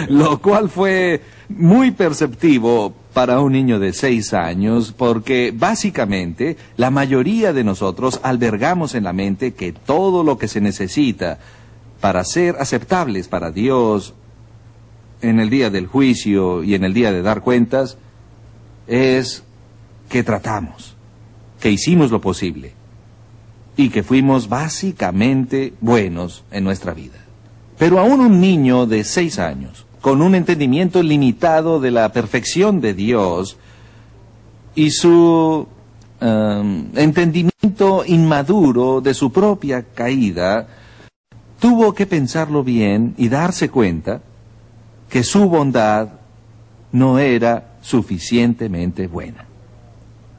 [0.08, 7.52] Lo cual fue muy perceptivo para un niño de seis años porque básicamente la mayoría
[7.52, 11.38] de nosotros albergamos en la mente que todo lo que se necesita
[12.00, 14.14] para ser aceptables para Dios
[15.22, 17.98] en el día del juicio y en el día de dar cuentas
[18.86, 19.42] es
[20.08, 20.96] que tratamos,
[21.60, 22.72] que hicimos lo posible,
[23.78, 27.18] y que fuimos básicamente buenos en nuestra vida.
[27.78, 32.92] Pero aún un niño de seis años, con un entendimiento limitado de la perfección de
[32.92, 33.56] Dios
[34.74, 35.68] y su
[36.20, 40.66] um, entendimiento inmaduro de su propia caída,
[41.60, 44.22] tuvo que pensarlo bien y darse cuenta
[45.08, 46.08] que su bondad
[46.90, 49.47] no era suficientemente buena.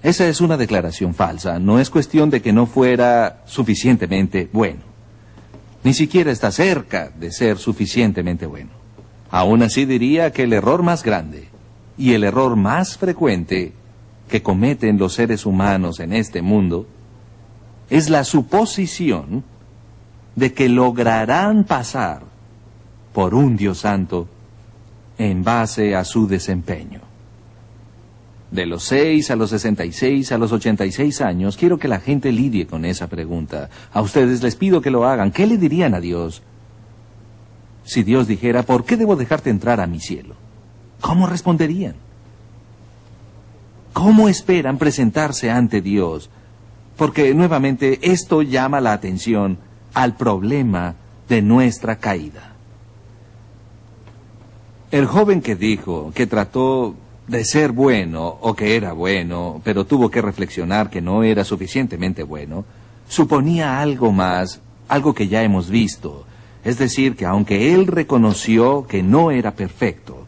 [0.01, 1.59] Esa es una declaración falsa.
[1.59, 4.81] No es cuestión de que no fuera suficientemente bueno.
[5.83, 8.71] Ni siquiera está cerca de ser suficientemente bueno.
[9.29, 11.47] Aún así diría que el error más grande
[11.97, 13.73] y el error más frecuente
[14.29, 16.87] que cometen los seres humanos en este mundo
[17.89, 19.43] es la suposición
[20.35, 22.21] de que lograrán pasar
[23.13, 24.27] por un Dios santo
[25.17, 27.08] en base a su desempeño.
[28.51, 32.65] De los 6 a los 66 a los 86 años, quiero que la gente lidie
[32.65, 33.69] con esa pregunta.
[33.93, 35.31] A ustedes les pido que lo hagan.
[35.31, 36.41] ¿Qué le dirían a Dios?
[37.83, 40.35] Si Dios dijera, ¿por qué debo dejarte entrar a mi cielo?
[41.01, 41.95] ¿Cómo responderían?
[43.99, 46.29] ¿cómo esperan presentarse ante Dios?
[46.95, 49.57] Porque nuevamente esto llama la atención
[49.93, 50.95] al problema
[51.27, 52.53] de nuestra caída.
[54.91, 56.95] El joven que dijo que trató
[57.29, 62.23] de ser bueno o que era bueno, pero tuvo que reflexionar que no era suficientemente
[62.23, 62.65] bueno,
[63.07, 66.25] suponía algo más, algo que ya hemos visto.
[66.63, 70.25] Es decir, que aunque él reconoció que no era perfecto,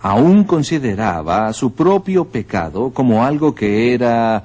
[0.00, 4.44] aún consideraba su propio pecado como algo que era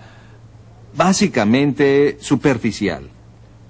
[0.96, 3.10] básicamente superficial,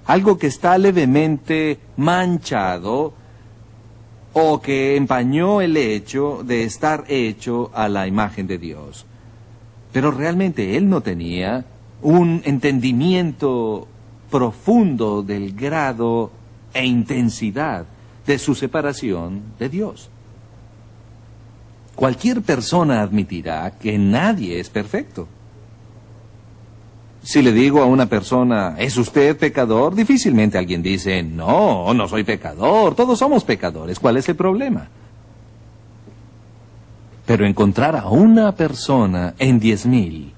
[0.04, 3.14] algo que está levemente manchado
[4.34, 9.06] o que empañó el hecho de estar hecho a la imagen de Dios.
[9.92, 11.64] Pero realmente él no tenía
[12.02, 13.86] un entendimiento
[14.30, 16.32] profundo del grado
[16.74, 17.86] e intensidad
[18.26, 20.10] de su separación de Dios.
[21.94, 25.28] Cualquier persona admitirá que nadie es perfecto.
[27.24, 29.94] Si le digo a una persona, ¿es usted pecador?
[29.94, 34.86] Difícilmente alguien dice, no, no soy pecador, todos somos pecadores, ¿cuál es el problema?
[37.24, 40.34] Pero encontrar a una persona en diez mil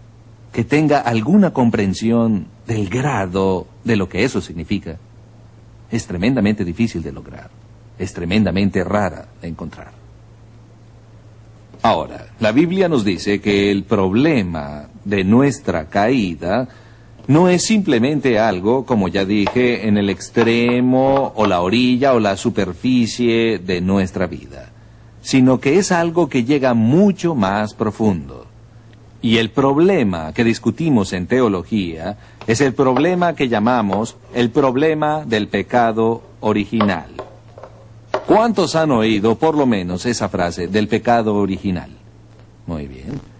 [0.52, 4.96] que tenga alguna comprensión del grado de lo que eso significa,
[5.90, 7.50] es tremendamente difícil de lograr,
[7.98, 9.90] es tremendamente rara de encontrar.
[11.82, 16.68] Ahora, la Biblia nos dice que el problema de nuestra caída
[17.28, 22.36] no es simplemente algo, como ya dije, en el extremo o la orilla o la
[22.36, 24.70] superficie de nuestra vida,
[25.22, 28.46] sino que es algo que llega mucho más profundo.
[29.22, 35.48] Y el problema que discutimos en teología es el problema que llamamos el problema del
[35.48, 37.08] pecado original.
[38.26, 41.90] ¿Cuántos han oído por lo menos esa frase del pecado original?
[42.66, 43.35] Muy bien.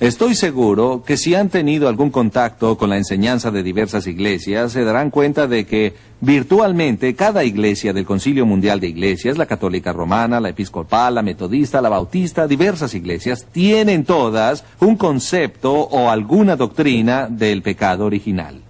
[0.00, 4.82] Estoy seguro que si han tenido algún contacto con la enseñanza de diversas iglesias, se
[4.82, 10.40] darán cuenta de que virtualmente cada iglesia del Concilio Mundial de Iglesias, la católica romana,
[10.40, 17.28] la episcopal, la metodista, la bautista, diversas iglesias, tienen todas un concepto o alguna doctrina
[17.28, 18.62] del pecado original.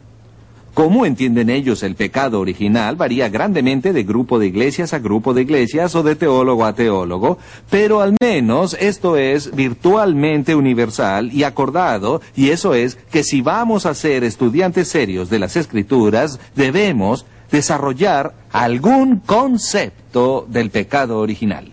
[0.74, 5.42] Cómo entienden ellos el pecado original varía grandemente de grupo de iglesias a grupo de
[5.42, 7.38] iglesias o de teólogo a teólogo,
[7.70, 13.86] pero al menos esto es virtualmente universal y acordado, y eso es que si vamos
[13.86, 21.70] a ser estudiantes serios de las escrituras, debemos desarrollar algún concepto del pecado original.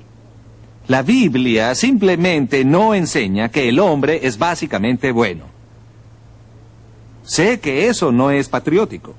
[0.88, 5.51] La Biblia simplemente no enseña que el hombre es básicamente bueno.
[7.24, 9.14] Sé que eso no es patriótico.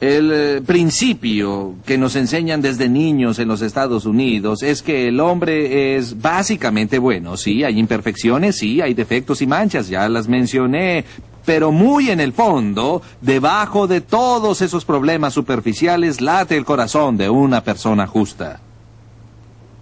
[0.00, 5.20] El eh, principio que nos enseñan desde niños en los Estados Unidos es que el
[5.20, 7.38] hombre es básicamente bueno.
[7.38, 11.06] Sí, hay imperfecciones, sí, hay defectos y manchas, ya las mencioné.
[11.46, 17.30] Pero muy en el fondo, debajo de todos esos problemas superficiales, late el corazón de
[17.30, 18.60] una persona justa.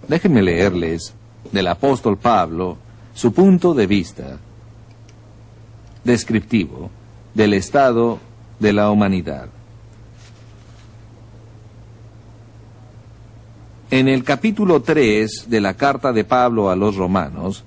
[0.07, 1.13] Déjenme leerles
[1.51, 2.77] del apóstol Pablo
[3.13, 4.37] su punto de vista
[6.03, 6.89] descriptivo
[7.35, 8.17] del estado
[8.59, 9.49] de la humanidad.
[13.91, 17.63] En el capítulo 3 de la carta de Pablo a los romanos,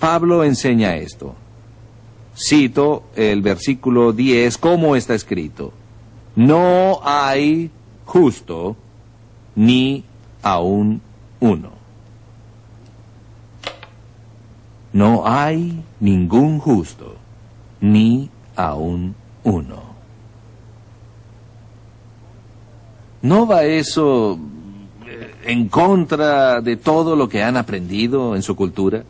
[0.00, 1.34] Pablo enseña esto.
[2.36, 5.72] Cito el versículo 10, ¿cómo está escrito?
[6.34, 7.70] No hay
[8.04, 8.76] justo
[9.54, 10.04] ni
[10.42, 11.02] aún
[11.38, 11.70] uno.
[14.92, 17.14] No hay ningún justo,
[17.80, 18.28] ni
[18.68, 19.90] aún uno.
[23.22, 24.38] ¿No va eso
[25.06, 29.02] eh, en contra de todo lo que han aprendido en su cultura?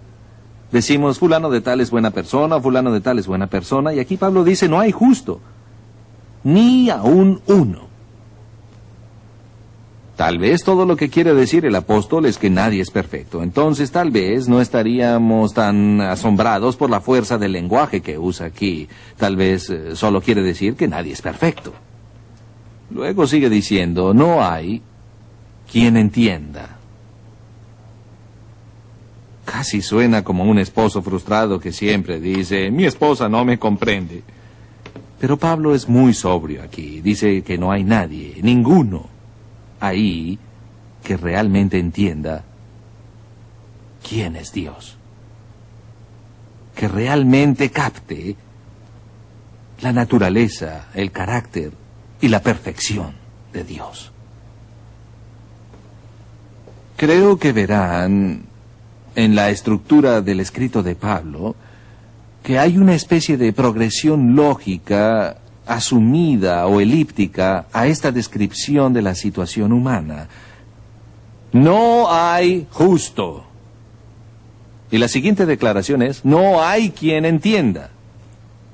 [0.73, 4.17] Decimos, fulano de tal es buena persona, fulano de tal es buena persona, y aquí
[4.17, 5.41] Pablo dice, no hay justo,
[6.45, 7.90] ni aún uno.
[10.21, 13.43] Tal vez todo lo que quiere decir el apóstol es que nadie es perfecto.
[13.43, 18.87] Entonces tal vez no estaríamos tan asombrados por la fuerza del lenguaje que usa aquí.
[19.17, 21.73] Tal vez eh, solo quiere decir que nadie es perfecto.
[22.91, 24.83] Luego sigue diciendo, no hay
[25.73, 26.77] quien entienda.
[29.47, 34.23] Casi suena como un esposo frustrado que siempre dice, mi esposa no me comprende.
[35.19, 37.01] Pero Pablo es muy sobrio aquí.
[37.01, 39.10] Dice que no hay nadie, ninguno
[39.81, 40.39] ahí
[41.03, 42.45] que realmente entienda
[44.07, 44.97] quién es Dios.
[46.75, 48.37] Que realmente capte
[49.81, 51.73] la naturaleza, el carácter
[52.21, 53.15] y la perfección
[53.53, 54.13] de Dios.
[56.97, 58.45] Creo que verán
[59.17, 61.57] en la estructura del escrito de Pablo
[62.43, 69.15] que hay una especie de progresión lógica asumida o elíptica a esta descripción de la
[69.15, 70.29] situación humana.
[71.53, 73.45] No hay justo.
[74.91, 77.91] Y la siguiente declaración es, no hay quien entienda.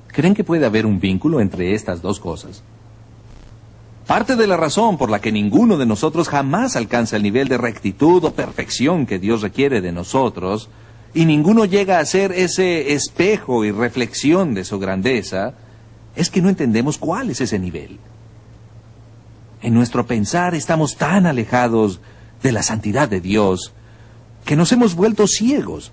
[0.07, 2.63] ¿Creen que puede haber un vínculo entre estas dos cosas?
[4.07, 7.57] Parte de la razón por la que ninguno de nosotros jamás alcanza el nivel de
[7.57, 10.69] rectitud o perfección que Dios requiere de nosotros,
[11.13, 15.53] y ninguno llega a ser ese espejo y reflexión de su grandeza,
[16.17, 17.99] es que no entendemos cuál es ese nivel.
[19.61, 22.01] En nuestro pensar estamos tan alejados
[22.41, 23.71] de la santidad de Dios
[24.43, 25.91] que nos hemos vuelto ciegos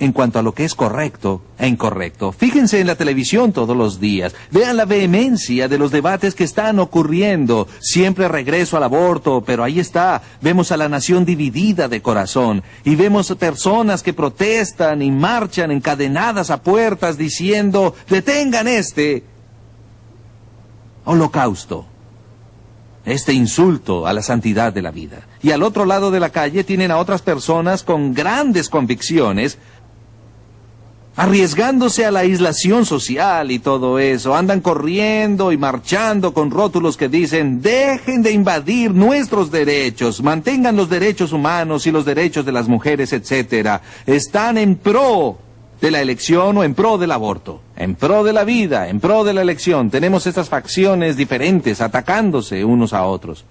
[0.00, 2.32] en cuanto a lo que es correcto e incorrecto.
[2.32, 6.78] Fíjense en la televisión todos los días, vean la vehemencia de los debates que están
[6.78, 7.68] ocurriendo.
[7.80, 12.94] Siempre regreso al aborto, pero ahí está, vemos a la nación dividida de corazón y
[12.96, 19.24] vemos personas que protestan y marchan encadenadas a puertas diciendo, detengan este
[21.04, 21.86] holocausto
[23.12, 25.26] este insulto a la santidad de la vida.
[25.42, 29.58] Y al otro lado de la calle tienen a otras personas con grandes convicciones
[31.18, 34.36] arriesgándose a la aislación social y todo eso.
[34.36, 40.88] Andan corriendo y marchando con rótulos que dicen, dejen de invadir nuestros derechos, mantengan los
[40.88, 43.82] derechos humanos y los derechos de las mujeres, etcétera.
[44.06, 45.38] Están en pro
[45.80, 49.24] de la elección o en pro del aborto, en pro de la vida, en pro
[49.24, 49.90] de la elección.
[49.90, 53.44] Tenemos estas facciones diferentes atacándose unos a otros.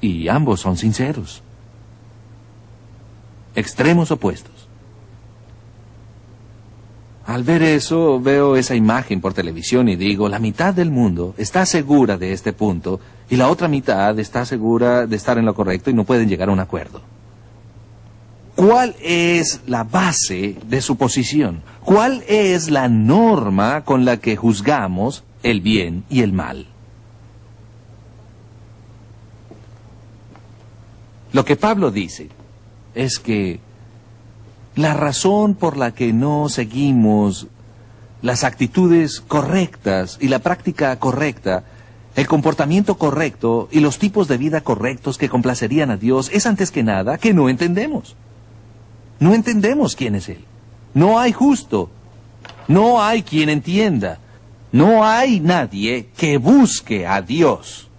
[0.00, 1.42] Y ambos son sinceros
[3.60, 4.68] extremos opuestos.
[7.26, 11.64] Al ver eso, veo esa imagen por televisión y digo, la mitad del mundo está
[11.64, 12.98] segura de este punto
[13.28, 16.48] y la otra mitad está segura de estar en lo correcto y no pueden llegar
[16.48, 17.02] a un acuerdo.
[18.56, 21.62] ¿Cuál es la base de su posición?
[21.84, 26.66] ¿Cuál es la norma con la que juzgamos el bien y el mal?
[31.32, 32.28] Lo que Pablo dice
[32.94, 33.60] es que
[34.74, 37.48] la razón por la que no seguimos
[38.22, 41.64] las actitudes correctas y la práctica correcta,
[42.16, 46.70] el comportamiento correcto y los tipos de vida correctos que complacerían a Dios es antes
[46.70, 48.16] que nada que no entendemos.
[49.18, 50.44] No entendemos quién es Él.
[50.94, 51.90] No hay justo.
[52.68, 54.18] No hay quien entienda.
[54.72, 57.89] No hay nadie que busque a Dios.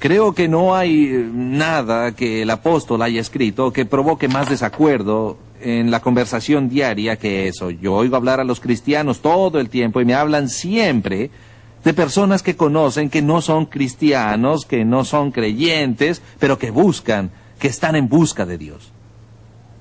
[0.00, 5.90] Creo que no hay nada que el apóstol haya escrito que provoque más desacuerdo en
[5.90, 7.70] la conversación diaria que eso.
[7.70, 11.30] Yo oigo hablar a los cristianos todo el tiempo y me hablan siempre
[11.84, 17.30] de personas que conocen que no son cristianos, que no son creyentes, pero que buscan,
[17.58, 18.92] que están en busca de Dios.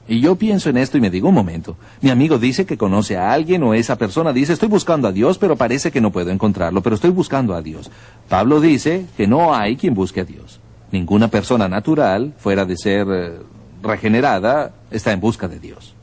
[0.09, 1.77] Y yo pienso en esto y me digo un momento.
[2.01, 5.37] Mi amigo dice que conoce a alguien o esa persona dice estoy buscando a Dios,
[5.37, 7.91] pero parece que no puedo encontrarlo, pero estoy buscando a Dios.
[8.27, 10.59] Pablo dice que no hay quien busque a Dios.
[10.91, 13.33] Ninguna persona natural, fuera de ser eh,
[13.83, 15.93] regenerada, está en busca de Dios.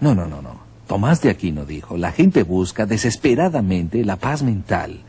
[0.00, 0.58] No, no, no, no.
[0.86, 5.00] Tomás de Aquino dijo, la gente busca desesperadamente la paz mental,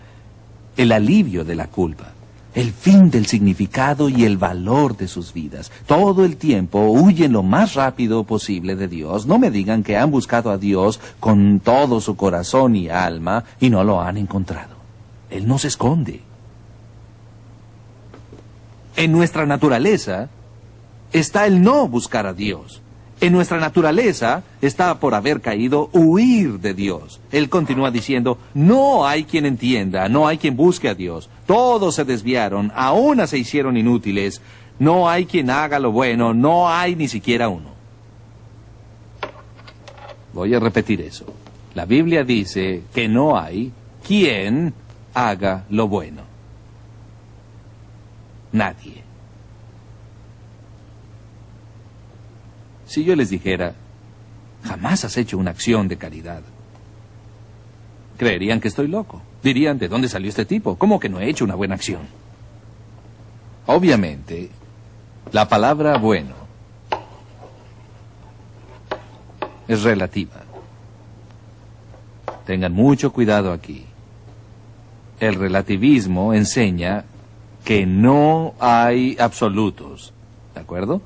[0.75, 2.11] el alivio de la culpa
[2.53, 5.71] el fin del significado y el valor de sus vidas.
[5.85, 9.25] Todo el tiempo huyen lo más rápido posible de Dios.
[9.25, 13.69] No me digan que han buscado a Dios con todo su corazón y alma y
[13.69, 14.75] no lo han encontrado.
[15.29, 16.21] Él no se esconde.
[18.97, 20.29] En nuestra naturaleza
[21.13, 22.81] está el no buscar a Dios.
[23.21, 27.21] En nuestra naturaleza está por haber caído huir de Dios.
[27.31, 31.29] Él continúa diciendo, no hay quien entienda, no hay quien busque a Dios.
[31.45, 34.41] Todos se desviaron, aún se hicieron inútiles.
[34.79, 37.69] No hay quien haga lo bueno, no hay ni siquiera uno.
[40.33, 41.25] Voy a repetir eso.
[41.75, 43.71] La Biblia dice que no hay
[44.05, 44.73] quien
[45.13, 46.23] haga lo bueno.
[48.51, 49.00] Nadie.
[52.91, 53.73] Si yo les dijera,
[54.65, 56.41] jamás has hecho una acción de caridad,
[58.17, 59.21] creerían que estoy loco.
[59.41, 60.75] Dirían, ¿de dónde salió este tipo?
[60.75, 62.01] ¿Cómo que no he hecho una buena acción?
[63.65, 64.49] Obviamente,
[65.31, 66.33] la palabra bueno
[69.69, 70.41] es relativa.
[72.45, 73.85] Tengan mucho cuidado aquí.
[75.21, 77.05] El relativismo enseña
[77.63, 80.11] que no hay absolutos,
[80.53, 81.01] ¿de acuerdo?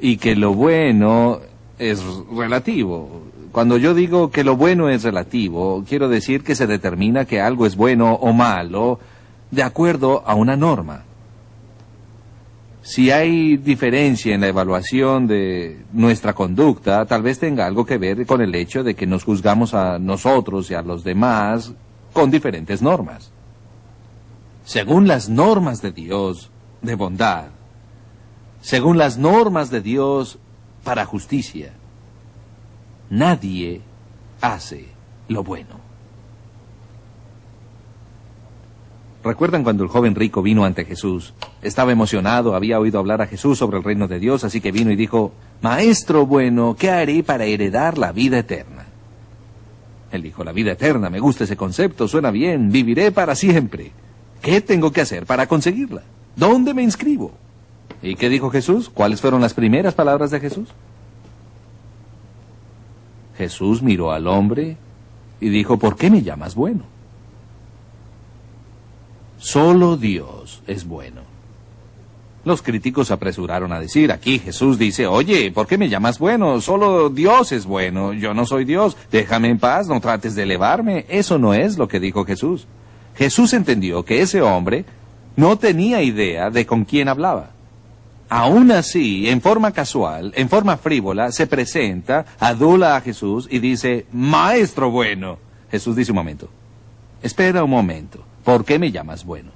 [0.00, 1.40] Y que lo bueno
[1.78, 2.02] es
[2.34, 3.22] relativo.
[3.52, 7.66] Cuando yo digo que lo bueno es relativo, quiero decir que se determina que algo
[7.66, 9.00] es bueno o malo
[9.50, 11.04] de acuerdo a una norma.
[12.82, 18.24] si hay diferencia en la evaluación de nuestra conducta, tal vez tenga algo que ver
[18.26, 21.72] con el hecho de que nos juzgamos a nosotros y a los demás
[22.12, 23.32] con diferentes normas.
[24.64, 27.46] Según las normas de Dios de bondad,
[28.66, 30.40] según las normas de Dios
[30.82, 31.70] para justicia,
[33.10, 33.80] nadie
[34.40, 34.86] hace
[35.28, 35.78] lo bueno.
[39.22, 41.32] ¿Recuerdan cuando el joven rico vino ante Jesús?
[41.62, 44.90] Estaba emocionado, había oído hablar a Jesús sobre el reino de Dios, así que vino
[44.90, 45.30] y dijo,
[45.62, 48.84] Maestro bueno, ¿qué haré para heredar la vida eterna?
[50.10, 53.92] Él dijo, la vida eterna, me gusta ese concepto, suena bien, viviré para siempre.
[54.42, 56.02] ¿Qué tengo que hacer para conseguirla?
[56.34, 57.45] ¿Dónde me inscribo?
[58.02, 58.90] ¿Y qué dijo Jesús?
[58.92, 60.68] ¿Cuáles fueron las primeras palabras de Jesús?
[63.36, 64.76] Jesús miró al hombre
[65.40, 66.84] y dijo, ¿por qué me llamas bueno?
[69.38, 71.22] Solo Dios es bueno.
[72.44, 76.60] Los críticos apresuraron a decir, aquí Jesús dice, oye, ¿por qué me llamas bueno?
[76.60, 81.06] Solo Dios es bueno, yo no soy Dios, déjame en paz, no trates de elevarme.
[81.08, 82.66] Eso no es lo que dijo Jesús.
[83.16, 84.84] Jesús entendió que ese hombre
[85.34, 87.50] no tenía idea de con quién hablaba.
[88.28, 94.06] Aún así, en forma casual, en forma frívola, se presenta, adula a Jesús y dice,
[94.12, 95.38] Maestro bueno.
[95.70, 96.48] Jesús dice un momento,
[97.22, 98.24] espera un momento.
[98.44, 99.50] ¿Por qué me llamas bueno?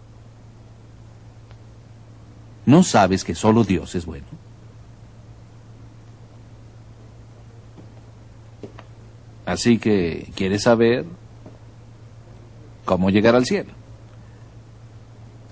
[2.66, 4.26] ¿No sabes que solo Dios es bueno?
[9.46, 11.06] Así que, ¿quieres saber
[12.84, 13.72] cómo llegar al cielo?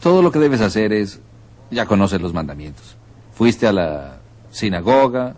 [0.01, 1.21] Todo lo que debes hacer es,
[1.71, 2.98] ya conoces los mandamientos.
[3.39, 4.17] Fuiste a la
[4.51, 5.37] sinagoga,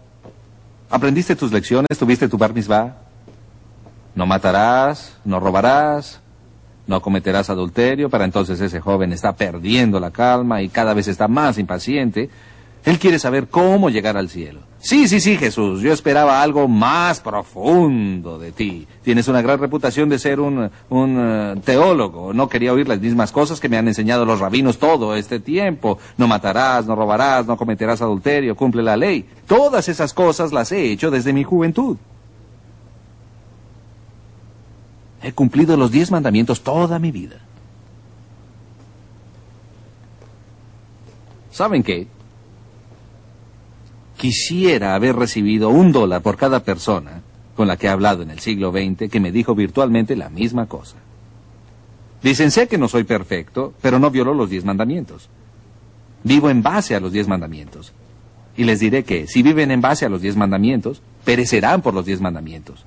[0.88, 2.54] aprendiste tus lecciones, tuviste tu bar.
[4.14, 6.18] No matarás, no robarás,
[6.86, 11.28] no cometerás adulterio, para entonces ese joven está perdiendo la calma y cada vez está
[11.28, 12.30] más impaciente.
[12.86, 14.60] Él quiere saber cómo llegar al cielo.
[14.82, 18.88] Sí, sí, sí, Jesús, yo esperaba algo más profundo de ti.
[19.02, 22.32] Tienes una gran reputación de ser un, un eh, teólogo.
[22.32, 25.98] No quería oír las mismas cosas que me han enseñado los rabinos todo este tiempo.
[26.16, 29.28] No matarás, no robarás, no cometerás adulterio, cumple la ley.
[29.46, 31.98] Todas esas cosas las he hecho desde mi juventud.
[35.22, 37.36] He cumplido los diez mandamientos toda mi vida.
[41.50, 42.06] ¿Saben qué?
[44.20, 47.22] Quisiera haber recibido un dólar por cada persona
[47.56, 50.66] con la que he hablado en el siglo XX que me dijo virtualmente la misma
[50.66, 50.96] cosa.
[52.22, 55.30] Dicen, sé que no soy perfecto, pero no violo los diez mandamientos.
[56.22, 57.94] Vivo en base a los diez mandamientos.
[58.58, 62.04] Y les diré que si viven en base a los diez mandamientos, perecerán por los
[62.04, 62.84] diez mandamientos.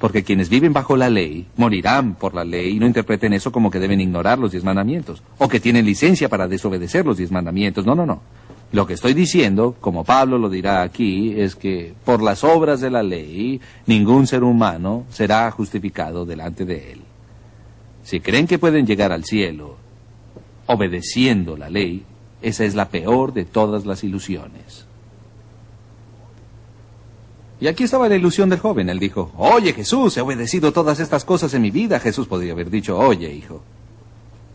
[0.00, 3.70] Porque quienes viven bajo la ley morirán por la ley y no interpreten eso como
[3.70, 7.86] que deben ignorar los diez mandamientos o que tienen licencia para desobedecer los diez mandamientos.
[7.86, 8.20] No, no, no.
[8.72, 12.90] Lo que estoy diciendo, como Pablo lo dirá aquí, es que por las obras de
[12.90, 17.00] la ley ningún ser humano será justificado delante de él.
[18.02, 19.76] Si creen que pueden llegar al cielo
[20.66, 22.04] obedeciendo la ley,
[22.40, 24.86] esa es la peor de todas las ilusiones.
[27.60, 28.88] Y aquí estaba la ilusión del joven.
[28.88, 32.00] Él dijo, oye Jesús, he obedecido todas estas cosas en mi vida.
[32.00, 33.62] Jesús podría haber dicho, oye hijo,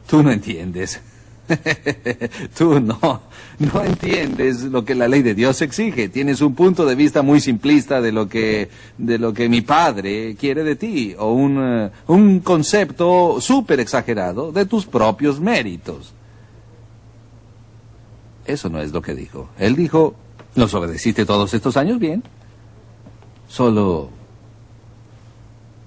[0.10, 1.02] tú no entiendes.
[2.58, 3.22] tú no,
[3.60, 6.10] no entiendes lo que la ley de Dios exige.
[6.10, 10.36] Tienes un punto de vista muy simplista de lo que, de lo que mi padre
[10.36, 16.14] quiere de ti, o un, eh, un concepto súper exagerado de tus propios méritos.
[18.46, 19.50] Eso no es lo que dijo.
[19.58, 20.16] Él dijo,
[20.56, 22.24] ¿los obedeciste todos estos años bien?
[23.48, 24.10] Solo...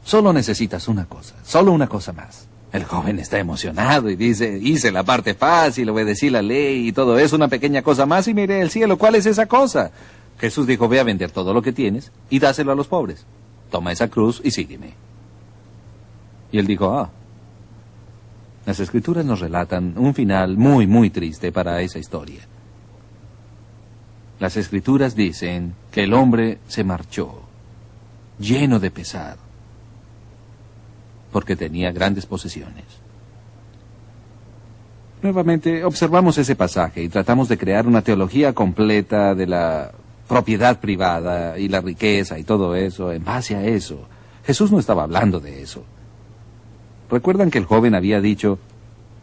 [0.02, 2.49] Solo necesitas una cosa, solo una cosa más.
[2.72, 7.18] El joven está emocionado y dice, hice la parte fácil, obedecí la ley y todo
[7.18, 8.96] eso, una pequeña cosa más y miré el cielo.
[8.96, 9.90] ¿Cuál es esa cosa?
[10.38, 13.26] Jesús dijo, ve a vender todo lo que tienes y dáselo a los pobres.
[13.70, 14.94] Toma esa cruz y sígueme.
[16.52, 17.10] Y él dijo, ah,
[18.66, 22.40] las escrituras nos relatan un final muy, muy triste para esa historia.
[24.38, 27.42] Las escrituras dicen que el hombre se marchó
[28.38, 29.36] lleno de pesar,
[31.32, 32.84] porque tenía grandes posesiones.
[35.22, 39.92] Nuevamente observamos ese pasaje y tratamos de crear una teología completa de la
[40.26, 44.06] propiedad privada y la riqueza y todo eso en base a eso.
[44.44, 45.84] Jesús no estaba hablando de eso.
[47.10, 48.58] ¿Recuerdan que el joven había dicho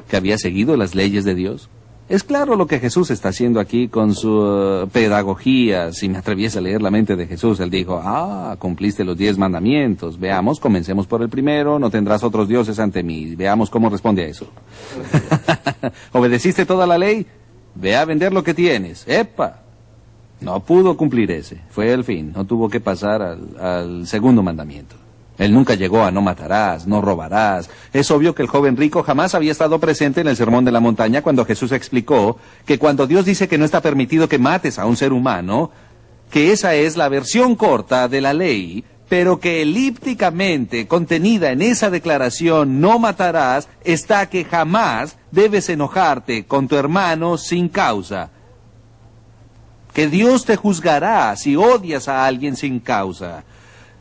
[0.09, 1.69] que había seguido las leyes de Dios?
[2.09, 5.91] Es claro lo que Jesús está haciendo aquí con su eh, pedagogía.
[5.91, 9.37] Si me atreviese a leer la mente de Jesús, él dijo, ah, cumpliste los diez
[9.37, 10.17] mandamientos.
[10.17, 13.35] Veamos, comencemos por el primero, no tendrás otros dioses ante mí.
[13.35, 14.47] Veamos cómo responde a eso.
[16.13, 17.25] ¿Obedeciste toda la ley?
[17.79, 19.07] ve a vender lo que tienes.
[19.07, 19.61] ¡Epa!
[20.41, 21.61] No pudo cumplir ese.
[21.69, 22.31] Fue el fin.
[22.35, 24.95] No tuvo que pasar al, al segundo mandamiento.
[25.38, 27.69] Él nunca llegó a no matarás, no robarás.
[27.93, 30.79] Es obvio que el joven rico jamás había estado presente en el Sermón de la
[30.79, 34.85] Montaña cuando Jesús explicó que cuando Dios dice que no está permitido que mates a
[34.85, 35.71] un ser humano,
[36.31, 41.89] que esa es la versión corta de la ley, pero que elípticamente contenida en esa
[41.89, 48.31] declaración no matarás está que jamás debes enojarte con tu hermano sin causa.
[49.93, 53.43] Que Dios te juzgará si odias a alguien sin causa.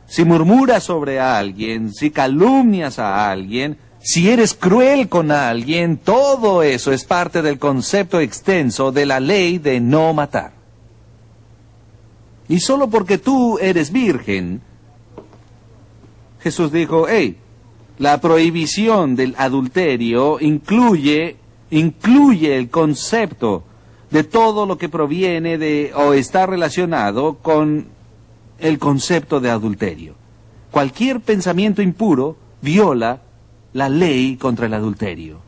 [0.07, 6.93] Si murmuras sobre alguien, si calumnias a alguien, si eres cruel con alguien, todo eso
[6.93, 10.53] es parte del concepto extenso de la ley de no matar.
[12.49, 14.61] Y solo porque tú eres virgen,
[16.41, 17.37] Jesús dijo, hey,
[17.99, 21.37] la prohibición del adulterio incluye,
[21.71, 23.65] incluye el concepto
[24.11, 27.96] de todo lo que proviene de o está relacionado con
[28.59, 30.15] el concepto de adulterio.
[30.71, 33.21] Cualquier pensamiento impuro viola
[33.73, 35.41] la ley contra el adulterio.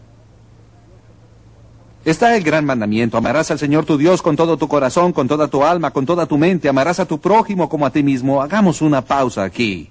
[2.05, 5.49] Está el gran mandamiento, amarás al Señor tu Dios con todo tu corazón, con toda
[5.49, 8.41] tu alma, con toda tu mente, amarás a tu prójimo como a ti mismo.
[8.41, 9.91] Hagamos una pausa aquí.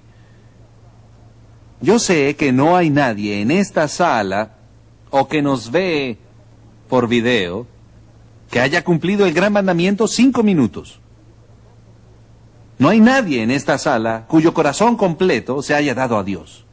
[1.81, 4.55] Yo sé que no hay nadie en esta sala
[5.11, 6.17] o que nos ve
[6.89, 7.67] por video
[8.49, 10.99] que haya cumplido el gran mandamiento cinco minutos.
[12.79, 16.65] No hay nadie en esta sala cuyo corazón completo se haya dado a Dios.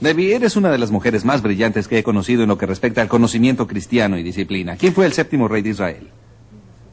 [0.00, 3.02] Debbie, eres una de las mujeres más brillantes que he conocido en lo que respecta
[3.02, 4.76] al conocimiento cristiano y disciplina.
[4.76, 6.08] ¿Quién fue el séptimo rey de Israel?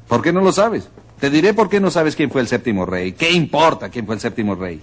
[0.08, 0.90] ¿Por qué no lo sabes?
[1.20, 3.14] Te diré por qué no sabes quién fue el séptimo rey.
[3.14, 4.82] ¿Qué importa quién fue el séptimo rey?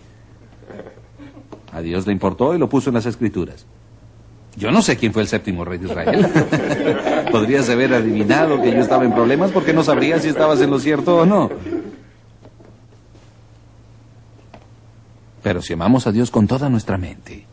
[1.73, 3.67] A Dios le importó y lo puso en las escrituras.
[4.57, 6.29] Yo no sé quién fue el séptimo rey de Israel.
[7.33, 10.79] Podrías haber adivinado que yo estaba en problemas porque no sabría si estabas en lo
[10.79, 11.51] cierto o no.
[15.43, 17.47] Pero si amamos a Dios con toda nuestra mente,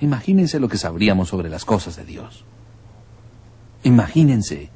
[0.00, 2.44] imagínense lo que sabríamos sobre las cosas de Dios.
[3.84, 4.70] Imagínense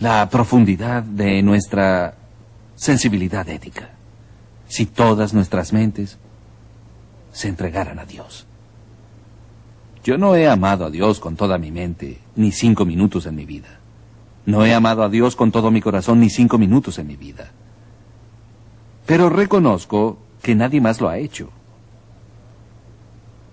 [0.00, 2.14] la profundidad de nuestra
[2.76, 3.90] sensibilidad ética.
[4.68, 6.18] Si todas nuestras mentes
[7.38, 8.46] se entregaran a Dios.
[10.02, 13.46] Yo no he amado a Dios con toda mi mente, ni cinco minutos en mi
[13.46, 13.78] vida.
[14.44, 17.52] No he amado a Dios con todo mi corazón, ni cinco minutos en mi vida.
[19.06, 21.50] Pero reconozco que nadie más lo ha hecho.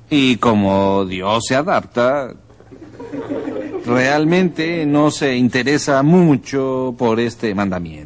[0.09, 2.33] Y como Dios se adapta,
[3.85, 8.04] realmente no se interesa mucho por este mandamiento.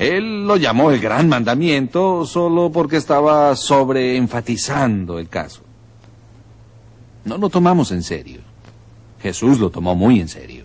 [0.00, 5.60] Él lo llamó el gran mandamiento solo porque estaba sobreenfatizando el caso.
[7.26, 8.40] No lo tomamos en serio.
[9.20, 10.64] Jesús lo tomó muy en serio.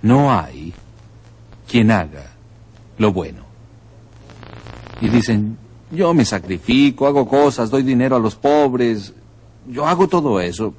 [0.00, 0.72] No hay
[1.70, 2.30] quien haga
[2.96, 3.42] lo bueno.
[5.02, 5.58] Y dicen,
[5.90, 9.12] yo me sacrifico, hago cosas, doy dinero a los pobres,
[9.66, 10.72] yo hago todo eso.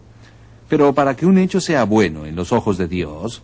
[0.67, 3.43] Pero para que un hecho sea bueno en los ojos de Dios,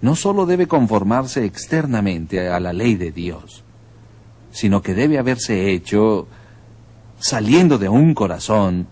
[0.00, 3.64] no solo debe conformarse externamente a la ley de Dios,
[4.50, 6.26] sino que debe haberse hecho
[7.18, 8.86] saliendo de un corazón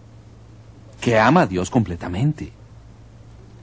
[1.00, 2.52] que ama a Dios completamente.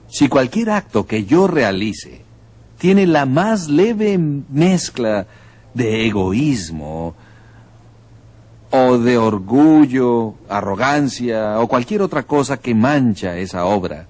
[0.08, 2.22] Si cualquier acto que yo realice
[2.78, 5.26] tiene la más leve mezcla
[5.74, 7.14] de egoísmo,
[8.72, 14.06] o de orgullo, arrogancia o cualquier otra cosa que mancha esa obra,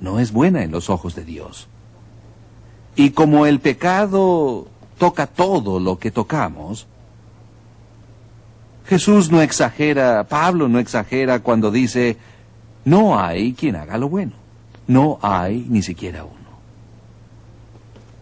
[0.00, 1.68] no es buena en los ojos de Dios.
[2.96, 4.68] Y como el pecado
[4.98, 6.86] toca todo lo que tocamos,
[8.86, 12.16] Jesús no exagera, Pablo no exagera cuando dice,
[12.84, 14.32] no hay quien haga lo bueno,
[14.86, 16.34] no hay ni siquiera uno.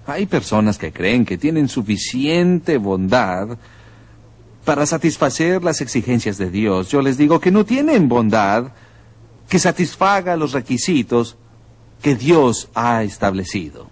[0.07, 3.59] Hay personas que creen que tienen suficiente bondad
[4.65, 6.89] para satisfacer las exigencias de Dios.
[6.89, 8.73] Yo les digo que no tienen bondad
[9.49, 11.37] que satisfaga los requisitos
[12.01, 13.92] que Dios ha establecido.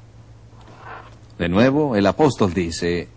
[1.40, 3.08] De nuevo, el apóstol dice,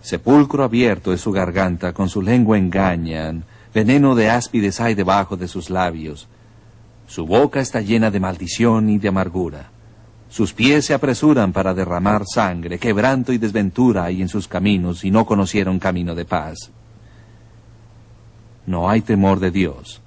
[0.00, 3.42] sepulcro abierto es su garganta, con su lengua engañan,
[3.74, 6.28] veneno de áspides hay debajo de sus labios,
[7.08, 9.72] su boca está llena de maldición y de amargura.
[10.28, 15.10] Sus pies se apresuran para derramar sangre, quebranto y desventura hay en sus caminos y
[15.10, 16.70] no conocieron camino de paz.
[18.66, 20.00] No hay temor de Dios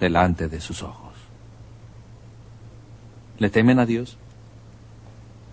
[0.00, 1.12] delante de sus ojos.
[3.38, 4.16] ¿Le temen a Dios?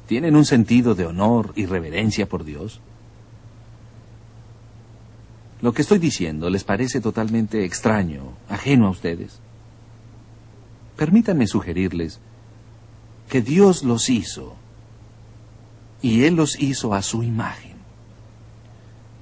[0.07, 2.81] ¿Tienen un sentido de honor y reverencia por Dios?
[5.61, 9.39] lo que estoy diciendo les parece totalmente extraño, ajeno a ustedes.
[10.97, 12.19] Permítanme sugerirles
[13.29, 14.55] que Dios los hizo
[16.01, 17.71] y Él los hizo a su imagen.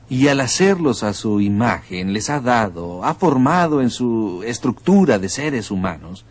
[0.09, 5.29] Y al hacerlos a su imagen les ha dado, ha formado en su estructura de
[5.29, 6.25] seres humanos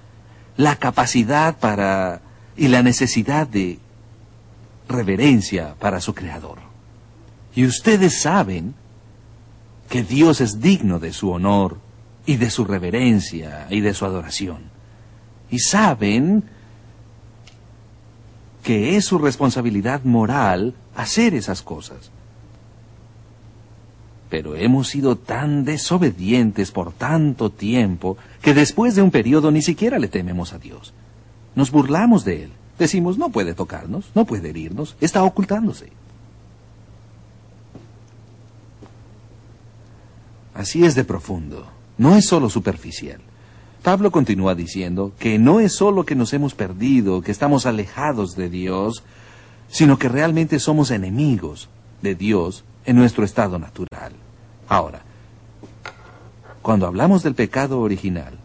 [0.57, 2.23] la capacidad para
[2.57, 3.79] y la necesidad de
[4.89, 6.59] reverencia para su Creador.
[7.55, 8.75] Y ustedes saben
[9.89, 11.79] que Dios es digno de su honor
[12.27, 14.71] y de su reverencia y de su adoración.
[15.51, 16.45] Y saben
[18.63, 22.11] que es su responsabilidad moral hacer esas cosas.
[24.29, 29.99] Pero hemos sido tan desobedientes por tanto tiempo que después de un periodo ni siquiera
[29.99, 30.93] le tememos a Dios.
[31.55, 32.51] Nos burlamos de Él.
[32.79, 35.91] Decimos, no puede tocarnos, no puede herirnos, está ocultándose.
[40.55, 41.67] Así es de profundo,
[41.99, 43.21] no es solo superficial.
[43.83, 48.51] Pablo continúa diciendo que no es solo que nos hemos perdido, que estamos alejados de
[48.51, 49.03] Dios,
[49.69, 51.69] sino que realmente somos enemigos
[52.03, 54.13] de Dios en nuestro estado natural.
[54.69, 55.03] Ahora,
[56.63, 58.39] cuando hablamos del pecado original,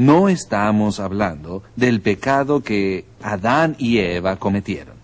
[0.00, 4.94] no estamos hablando del pecado que Adán y Eva cometieron.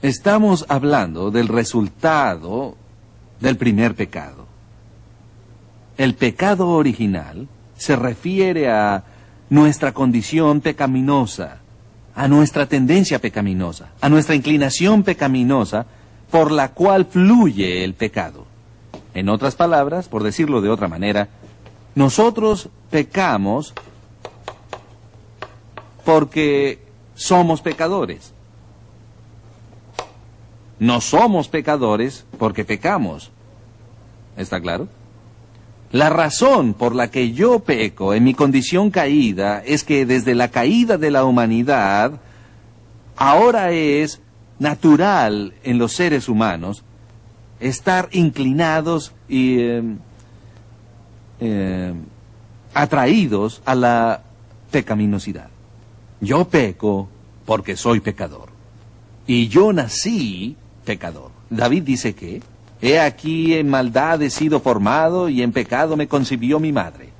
[0.00, 2.76] Estamos hablando del resultado
[3.40, 4.46] del primer pecado.
[5.98, 9.02] El pecado original se refiere a
[9.50, 11.58] nuestra condición pecaminosa,
[12.14, 15.84] a nuestra tendencia pecaminosa, a nuestra inclinación pecaminosa
[16.30, 18.46] por la cual fluye el pecado.
[19.14, 21.28] En otras palabras, por decirlo de otra manera,
[21.94, 23.74] nosotros pecamos
[26.04, 26.82] porque
[27.14, 28.32] somos pecadores.
[30.78, 33.30] No somos pecadores porque pecamos.
[34.36, 34.88] ¿Está claro?
[35.92, 40.48] La razón por la que yo peco en mi condición caída es que desde la
[40.48, 42.20] caída de la humanidad,
[43.16, 44.20] ahora es
[44.60, 46.84] natural en los seres humanos
[47.58, 49.82] estar inclinados y eh,
[51.40, 51.92] eh,
[52.74, 54.22] atraídos a la
[54.70, 55.48] pecaminosidad.
[56.20, 57.08] Yo peco
[57.44, 58.50] porque soy pecador.
[59.26, 61.30] Y yo nací pecador.
[61.50, 62.42] David dice que,
[62.80, 67.10] he aquí en maldad he sido formado y en pecado me concibió mi madre.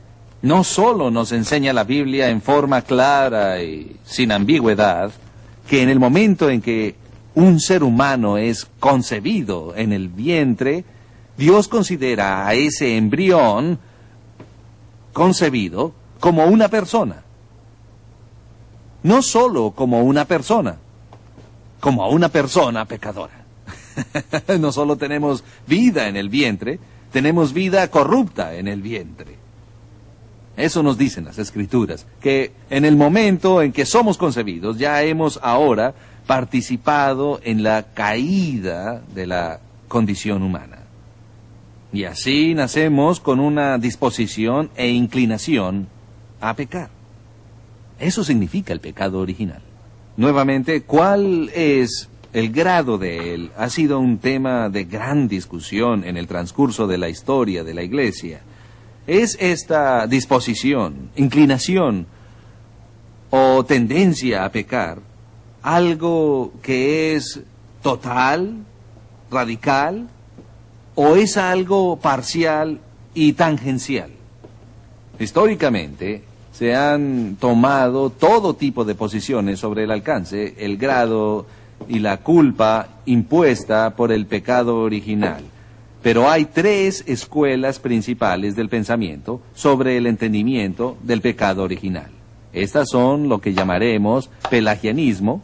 [0.43, 5.11] No solo nos enseña la Biblia en forma clara y sin ambigüedad,
[5.69, 6.95] que en el momento en que
[7.35, 10.85] un ser humano es concebido en el vientre,
[11.37, 13.79] Dios considera a ese embrión
[15.13, 17.23] concebido como una persona.
[19.03, 20.77] No solo como una persona,
[21.81, 23.45] como una persona pecadora.
[24.61, 26.79] no solo tenemos vida en el vientre,
[27.13, 29.37] tenemos vida corrupta en el vientre.
[30.57, 35.41] Eso nos dicen las escrituras, que en el momento en que somos concebidos ya hemos
[35.43, 35.95] ahora
[36.27, 40.80] participado en la caída de la condición humana.
[41.93, 45.89] Y así nacemos con una disposición e inclinación
[46.41, 46.91] a pecar.
[47.99, 49.63] Eso significa el pecado original.
[50.17, 53.51] Nuevamente, ¿cuál es el grado de él?
[53.57, 57.83] Ha sido un tema de gran discusión en el transcurso de la historia de la
[57.83, 58.41] Iglesia.
[59.07, 62.07] ¿Es esta disposición, inclinación
[63.31, 64.99] o tendencia a pecar
[65.63, 67.41] algo que es
[67.83, 68.65] total,
[69.31, 70.09] radical,
[71.03, 72.79] o es algo parcial
[73.15, 74.11] y tangencial.
[75.19, 76.23] Históricamente
[76.53, 81.47] se han tomado todo tipo de posiciones sobre el alcance, el grado
[81.89, 85.43] y la culpa impuesta por el pecado original.
[86.03, 92.11] Pero hay tres escuelas principales del pensamiento sobre el entendimiento del pecado original.
[92.53, 95.41] Estas son lo que llamaremos pelagianismo,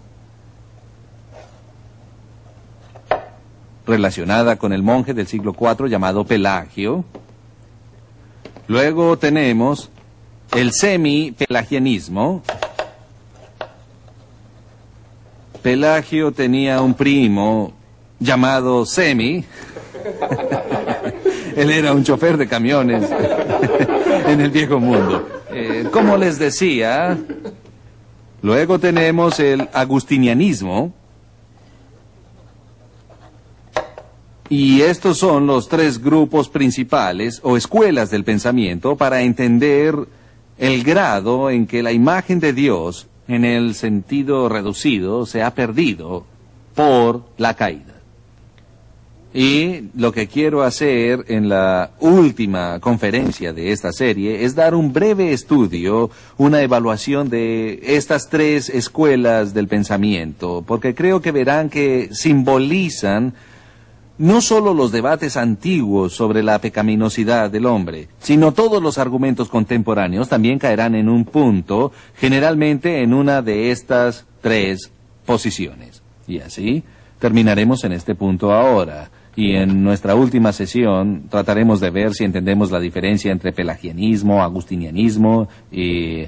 [3.86, 7.04] relacionada con el monje del siglo IV llamado Pelagio.
[8.68, 9.90] Luego tenemos
[10.52, 12.42] el semi-pelagianismo.
[15.62, 17.72] Pelagio tenía un primo
[18.18, 19.44] llamado Semi.
[21.56, 23.10] Él era un chofer de camiones
[24.28, 25.26] en el viejo mundo.
[25.50, 27.18] Eh, como les decía,
[28.42, 30.92] luego tenemos el agustinianismo.
[34.48, 39.96] Y estos son los tres grupos principales o escuelas del pensamiento para entender
[40.58, 46.24] el grado en que la imagen de Dios, en el sentido reducido, se ha perdido
[46.74, 47.94] por la caída.
[49.34, 54.94] Y lo que quiero hacer en la última conferencia de esta serie es dar un
[54.94, 62.08] breve estudio, una evaluación de estas tres escuelas del pensamiento, porque creo que verán que
[62.12, 63.34] simbolizan
[64.18, 70.28] no solo los debates antiguos sobre la pecaminosidad del hombre, sino todos los argumentos contemporáneos
[70.28, 74.90] también caerán en un punto, generalmente en una de estas tres
[75.24, 76.02] posiciones.
[76.26, 76.82] Y así
[77.18, 79.10] terminaremos en este punto ahora.
[79.38, 85.48] Y en nuestra última sesión trataremos de ver si entendemos la diferencia entre pelagianismo, agustinianismo
[85.70, 86.24] y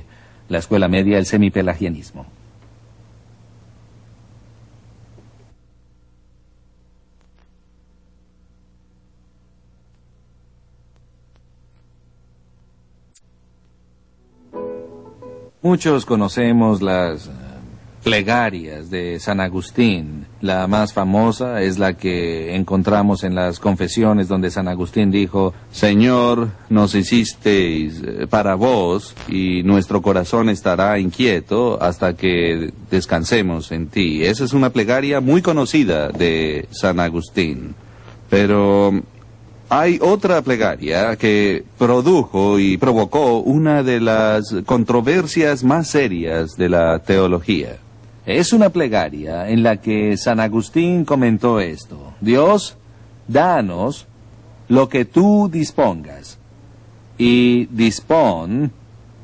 [0.49, 2.27] la escuela media, el semipelagianismo.
[15.61, 17.31] Muchos conocemos las eh,
[18.05, 20.27] plegarias de San Agustín.
[20.41, 26.51] La más famosa es la que encontramos en las confesiones donde San Agustín dijo, Señor,
[26.71, 34.25] nos hicisteis eh, para vos y nuestro corazón estará inquieto hasta que descansemos en ti.
[34.25, 37.75] Esa es una plegaria muy conocida de San Agustín.
[38.31, 38.93] Pero
[39.69, 46.99] hay otra plegaria que produjo y provocó una de las controversias más serias de la
[47.01, 47.77] teología.
[48.25, 52.15] Es una plegaria en la que San Agustín comentó esto.
[52.21, 52.77] Dios,
[53.27, 54.07] danos
[54.69, 56.39] lo que tú dispongas
[57.17, 58.73] y dispón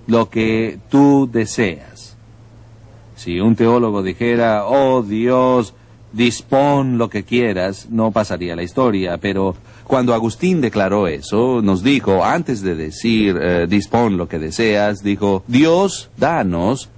[0.07, 2.16] lo que tú deseas.
[3.16, 5.72] Si un teólogo dijera, oh Dios,
[6.14, 12.24] dispón lo que quieras, no pasaría la historia, pero cuando Agustín declaró eso, nos dijo,
[12.24, 16.88] antes de decir, eh, dispón lo que deseas, dijo, Dios, danos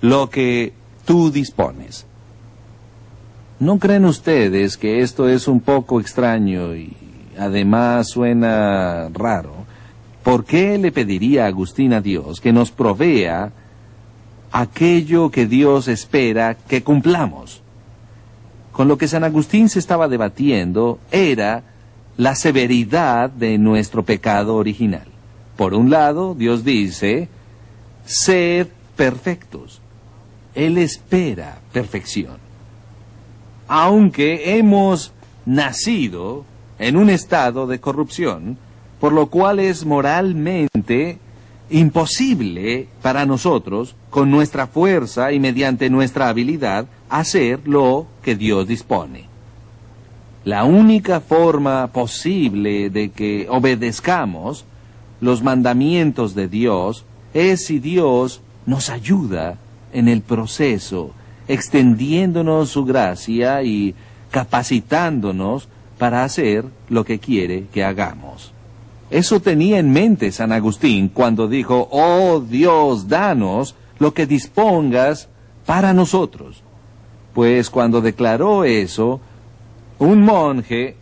[0.00, 0.72] lo que
[1.04, 2.06] tú dispones.
[3.58, 6.96] ¿No creen ustedes que esto es un poco extraño y
[7.38, 9.54] además suena raro?
[10.22, 13.52] ¿Por qué le pediría Agustín a Dios que nos provea
[14.50, 17.61] aquello que Dios espera que cumplamos?
[18.72, 21.62] Con lo que San Agustín se estaba debatiendo era
[22.16, 25.06] la severidad de nuestro pecado original.
[25.56, 27.28] Por un lado, Dios dice,
[28.04, 29.80] sed perfectos.
[30.54, 32.36] Él espera perfección.
[33.68, 35.12] Aunque hemos
[35.46, 36.44] nacido
[36.78, 38.58] en un estado de corrupción,
[39.00, 41.18] por lo cual es moralmente
[41.70, 49.26] imposible para nosotros, con nuestra fuerza y mediante nuestra habilidad, hacer lo que Dios dispone.
[50.44, 54.64] La única forma posible de que obedezcamos
[55.20, 57.04] los mandamientos de Dios
[57.34, 59.58] es si Dios nos ayuda
[59.92, 61.12] en el proceso,
[61.48, 63.94] extendiéndonos su gracia y
[64.30, 68.52] capacitándonos para hacer lo que quiere que hagamos.
[69.10, 75.28] Eso tenía en mente San Agustín cuando dijo, oh Dios, danos lo que dispongas
[75.66, 76.62] para nosotros.
[77.34, 79.20] Pues cuando declaró eso,
[79.98, 80.96] un monje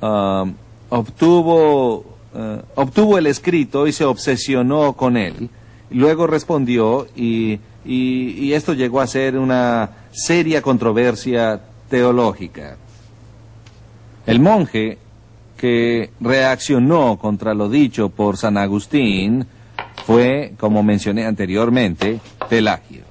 [0.00, 0.54] um,
[0.88, 2.04] obtuvo, uh,
[2.74, 5.50] obtuvo el escrito y se obsesionó con él.
[5.90, 12.76] Luego respondió y, y esto llegó a ser una seria controversia teológica.
[14.26, 14.98] El monje
[15.56, 19.46] que reaccionó contra lo dicho por San Agustín
[20.06, 23.09] fue, como mencioné anteriormente, Pelagio.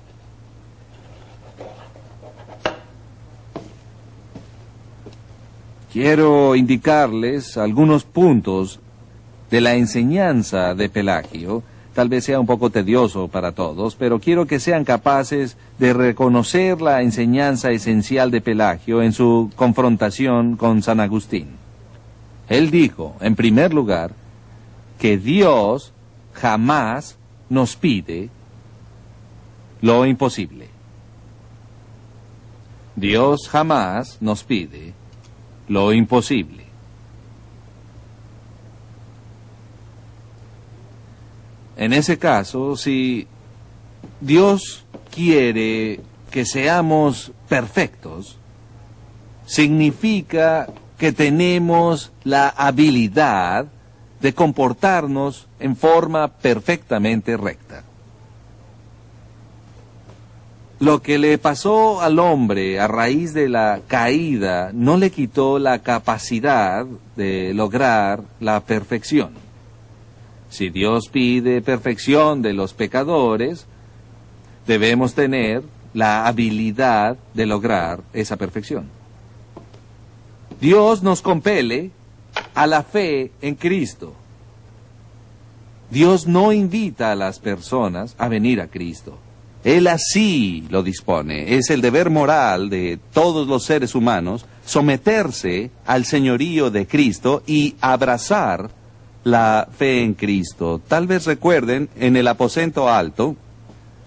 [5.92, 8.80] Quiero indicarles algunos puntos
[9.50, 11.64] de la enseñanza de Pelagio.
[11.96, 16.80] Tal vez sea un poco tedioso para todos, pero quiero que sean capaces de reconocer
[16.80, 21.48] la enseñanza esencial de Pelagio en su confrontación con San Agustín.
[22.48, 24.12] Él dijo, en primer lugar,
[25.00, 25.92] que Dios
[26.34, 27.18] jamás
[27.50, 28.30] nos pide
[29.82, 30.68] lo imposible.
[32.96, 34.99] Dios jamás nos pide
[35.70, 36.66] lo imposible.
[41.78, 43.26] En ese caso, si
[44.20, 48.38] Dios quiere que seamos perfectos,
[49.46, 50.68] significa
[50.98, 53.68] que tenemos la habilidad
[54.20, 57.84] de comportarnos en forma perfectamente recta.
[60.80, 65.80] Lo que le pasó al hombre a raíz de la caída no le quitó la
[65.80, 66.86] capacidad
[67.18, 69.32] de lograr la perfección.
[70.50, 73.66] Si Dios pide perfección de los pecadores,
[74.68, 75.64] debemos tener
[75.94, 78.88] la habilidad de lograr esa perfección.
[80.62, 81.92] Dios nos compele
[82.56, 84.14] a la fe en Cristo.
[85.92, 89.18] Dios no invita a las personas a venir a Cristo.
[89.64, 91.56] Él así lo dispone.
[91.56, 97.76] Es el deber moral de todos los seres humanos someterse al señorío de Cristo y
[97.82, 98.70] abrazar
[99.24, 100.82] la fe en Cristo.
[100.88, 103.36] Tal vez recuerden en el aposento alto,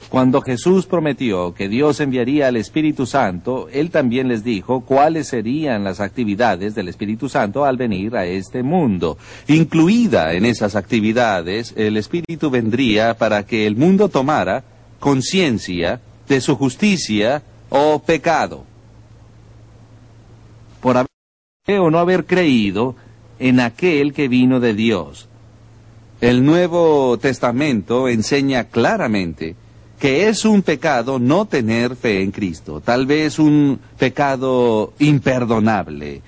[0.08, 5.84] cuando Jesús prometió que Dios enviaría al Espíritu Santo, Él también les dijo cuáles serían
[5.84, 9.16] las actividades del Espíritu Santo al venir a este mundo.
[9.48, 14.64] Incluida en esas actividades, el Espíritu vendría para que el mundo tomara
[15.02, 18.64] conciencia de su justicia o pecado.
[20.80, 22.94] Por haber o no haber creído
[23.40, 25.28] en aquel que vino de Dios.
[26.20, 29.56] El Nuevo Testamento enseña claramente
[29.98, 36.22] que es un pecado no tener fe en Cristo, tal vez un pecado imperdonable.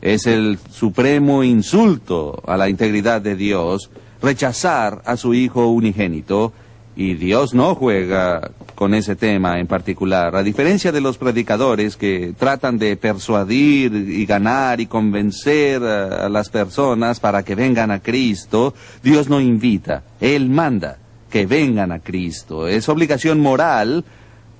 [0.00, 3.90] Es el supremo insulto a la integridad de Dios
[4.22, 6.52] rechazar a su Hijo unigénito
[6.96, 10.36] y Dios no juega con ese tema en particular.
[10.36, 16.48] A diferencia de los predicadores que tratan de persuadir y ganar y convencer a, las
[16.50, 20.98] personas para que vengan a Cristo, Dios no invita, Él manda
[21.30, 22.68] que vengan a Cristo.
[22.68, 24.04] Es obligación moral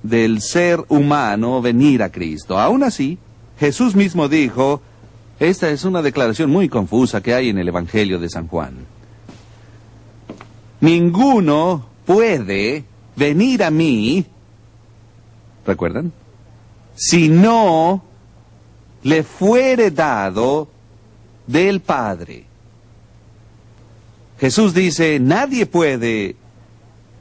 [0.03, 2.59] del ser humano venir a Cristo.
[2.59, 3.17] Aún así,
[3.59, 4.81] Jesús mismo dijo,
[5.39, 8.73] esta es una declaración muy confusa que hay en el Evangelio de San Juan.
[10.81, 12.85] Ninguno puede
[13.15, 14.25] venir a mí,
[15.65, 16.11] ¿recuerdan?
[16.95, 18.03] Si no
[19.03, 20.69] le fuere dado
[21.45, 22.45] del Padre.
[24.39, 26.35] Jesús dice, nadie puede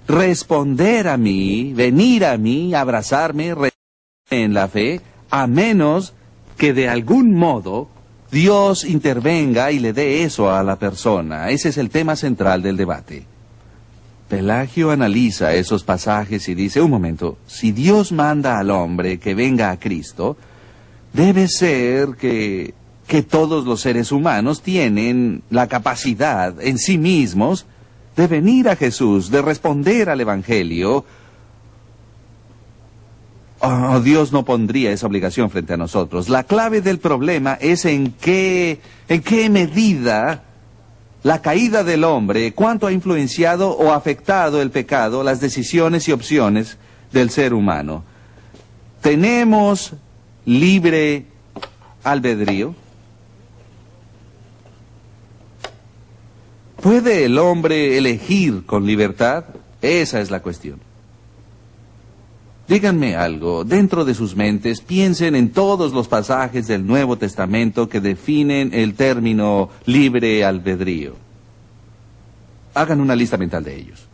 [0.08, 3.54] responder a mí, venir a mí, abrazarme
[4.30, 6.14] en la fe, a menos
[6.56, 7.88] que de algún modo
[8.30, 11.50] Dios intervenga y le dé eso a la persona.
[11.50, 13.33] Ese es el tema central del debate.
[14.34, 19.70] Pelagio analiza esos pasajes y dice, un momento, si Dios manda al hombre que venga
[19.70, 20.36] a Cristo,
[21.12, 22.74] debe ser que,
[23.06, 27.66] que todos los seres humanos tienen la capacidad en sí mismos
[28.16, 31.04] de venir a Jesús, de responder al Evangelio,
[33.60, 36.28] oh, Dios no pondría esa obligación frente a nosotros.
[36.28, 40.42] La clave del problema es en qué, en qué medida
[41.24, 46.76] la caída del hombre, cuánto ha influenciado o afectado el pecado, las decisiones y opciones
[47.12, 48.04] del ser humano.
[49.00, 49.94] ¿Tenemos
[50.44, 51.24] libre
[52.04, 52.74] albedrío?
[56.82, 59.44] ¿Puede el hombre elegir con libertad?
[59.80, 60.78] Esa es la cuestión.
[62.66, 68.00] Díganme algo, dentro de sus mentes piensen en todos los pasajes del Nuevo Testamento que
[68.00, 71.14] definen el término libre albedrío.
[72.72, 74.08] Hagan una lista mental de ellos.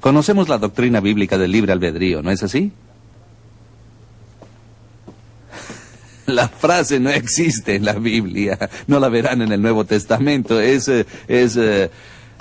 [0.00, 2.72] Conocemos la doctrina bíblica del libre albedrío, ¿no es así?
[6.26, 8.58] La frase no existe en la Biblia,
[8.88, 11.90] no la verán en el Nuevo Testamento, es, eh, es, eh,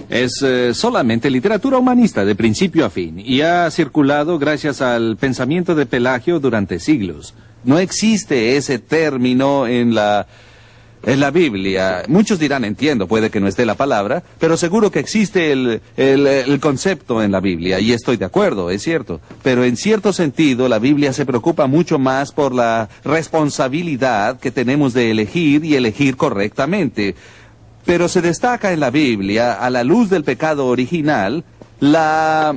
[0.10, 5.76] es eh, solamente literatura humanista de principio a fin y ha circulado gracias al pensamiento
[5.76, 7.34] de Pelagio durante siglos.
[7.64, 10.28] No existe ese término en la
[11.06, 12.04] en la Biblia.
[12.08, 16.60] Muchos dirán, entiendo, puede que no esté la palabra, pero seguro que existe el, el,
[16.60, 19.22] concepto en la Biblia, y estoy de acuerdo, es cierto.
[19.44, 24.94] Pero en cierto sentido, la Biblia se preocupa mucho más por la responsabilidad que tenemos
[24.94, 27.16] de elegir y elegir correctamente.
[27.86, 31.44] Pero se destaca en la Biblia, a la luz del pecado original,
[31.80, 32.56] la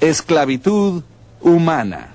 [0.00, 1.02] esclavitud
[1.40, 2.14] humana.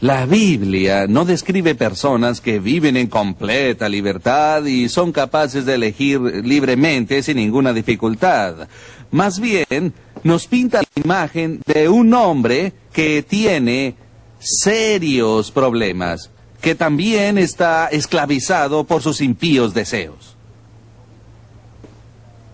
[0.00, 6.20] La Biblia no describe personas que viven en completa libertad y son capaces de elegir
[6.20, 8.68] libremente sin ninguna dificultad.
[9.10, 9.92] Más bien,
[10.22, 13.96] nos pinta la imagen de un hombre que tiene
[14.38, 16.30] serios problemas,
[16.60, 20.36] que también está esclavizado por sus impíos deseos.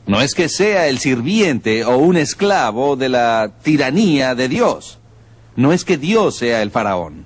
[0.07, 4.99] No es que sea el sirviente o un esclavo de la tiranía de Dios.
[5.57, 7.25] No es que Dios sea el faraón.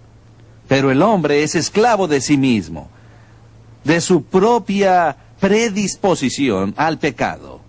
[0.68, 2.88] Pero el hombre es esclavo de sí mismo,
[3.84, 7.60] de su propia predisposición al pecado.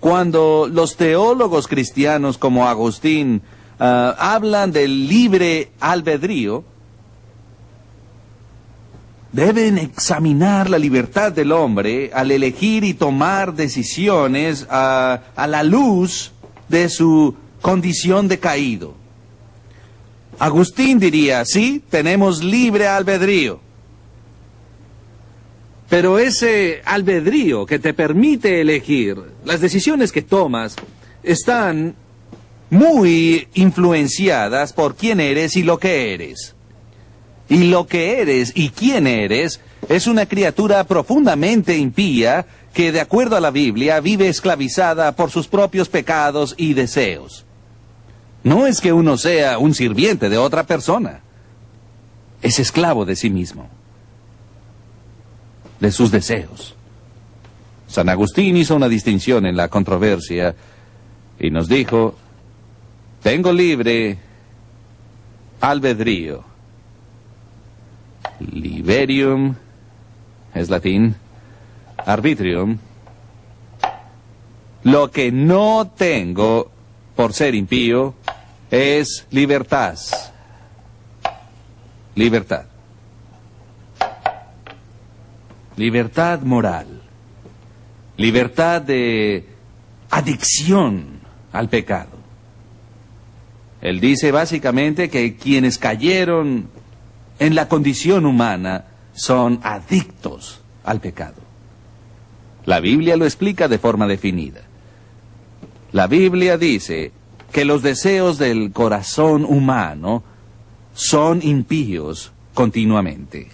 [0.00, 3.42] Cuando los teólogos cristianos como Agustín
[3.80, 6.64] ah, hablan del libre albedrío,
[9.34, 16.30] deben examinar la libertad del hombre al elegir y tomar decisiones a la luz
[16.68, 18.94] de su condición de caído.
[20.38, 23.60] Agustín diría, sí, tenemos libre albedrío.
[25.88, 30.76] Pero ese albedrío que te permite elegir, las decisiones que tomas,
[31.24, 31.96] están
[32.70, 36.53] muy influenciadas por quién eres y lo que eres.
[37.48, 43.36] Y lo que eres y quién eres es una criatura profundamente impía que, de acuerdo
[43.36, 47.44] a la Biblia, vive esclavizada por sus propios pecados y deseos.
[48.42, 51.20] No es que uno sea un sirviente de otra persona,
[52.42, 53.68] es esclavo de sí mismo,
[55.80, 56.74] de sus deseos.
[57.86, 60.54] San Agustín hizo una distinción en la controversia
[61.38, 62.16] y nos dijo,
[63.22, 64.18] tengo libre
[65.60, 66.53] albedrío.
[68.52, 69.54] Liberium
[70.54, 71.14] es latín.
[71.96, 72.78] Arbitrium.
[74.82, 76.70] Lo que no tengo
[77.16, 78.14] por ser impío
[78.70, 79.96] es libertad.
[82.14, 82.66] Libertad.
[85.76, 86.86] Libertad moral.
[88.16, 89.48] Libertad de
[90.10, 91.20] adicción
[91.52, 92.10] al pecado.
[93.80, 96.68] Él dice básicamente que quienes cayeron
[97.38, 98.84] en la condición humana
[99.14, 101.42] son adictos al pecado.
[102.66, 104.62] La Biblia lo explica de forma definida.
[105.92, 107.12] La Biblia dice
[107.52, 110.22] que los deseos del corazón humano
[110.94, 113.48] son impíos continuamente.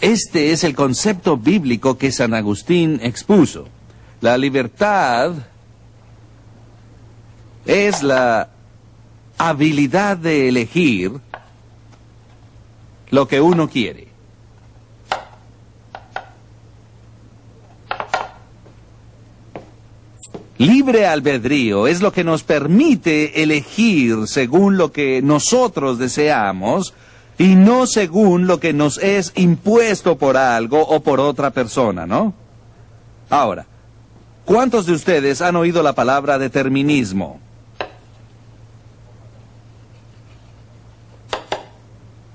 [0.00, 3.66] Este es el concepto bíblico que San Agustín expuso.
[4.20, 5.32] La libertad
[7.64, 8.50] es la
[9.38, 11.12] habilidad de elegir
[13.10, 14.08] lo que uno quiere.
[20.58, 26.94] Libre albedrío es lo que nos permite elegir según lo que nosotros deseamos
[27.36, 32.32] y no según lo que nos es impuesto por algo o por otra persona, ¿no?
[33.28, 33.66] Ahora,
[34.46, 37.38] ¿cuántos de ustedes han oído la palabra determinismo?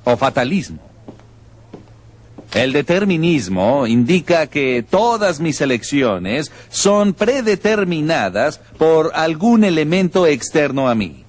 [0.04, 0.80] O fatalismo.
[2.54, 11.24] El determinismo indica que todas mis elecciones son predeterminadas por algún elemento externo a mí.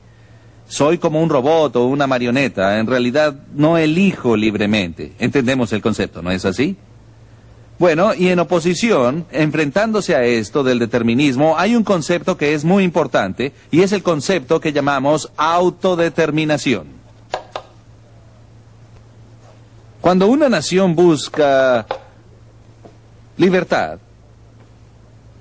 [0.66, 5.12] Soy como un robot o una marioneta, en realidad no elijo libremente.
[5.20, 6.76] Entendemos el concepto, ¿no es así?
[7.78, 12.84] Bueno, y en oposición, enfrentándose a esto del determinismo, hay un concepto que es muy
[12.84, 17.01] importante y es el concepto que llamamos autodeterminación.
[20.02, 21.86] Cuando una nación busca
[23.36, 24.00] libertad,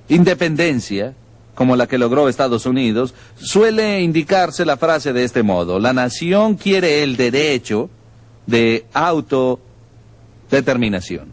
[0.08, 1.16] independencia,
[1.56, 6.58] como la que logró Estados Unidos, suele indicarse la frase de este modo, la nación
[6.58, 7.90] quiere el derecho
[8.46, 11.31] de autodeterminación.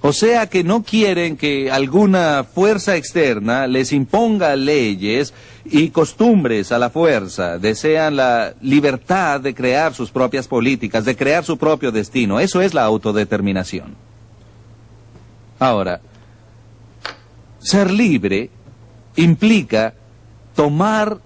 [0.00, 5.34] O sea que no quieren que alguna fuerza externa les imponga leyes
[5.64, 7.58] y costumbres a la fuerza.
[7.58, 12.38] Desean la libertad de crear sus propias políticas, de crear su propio destino.
[12.38, 13.96] Eso es la autodeterminación.
[15.58, 16.00] Ahora,
[17.58, 18.50] ser libre
[19.16, 19.94] implica
[20.54, 21.18] tomar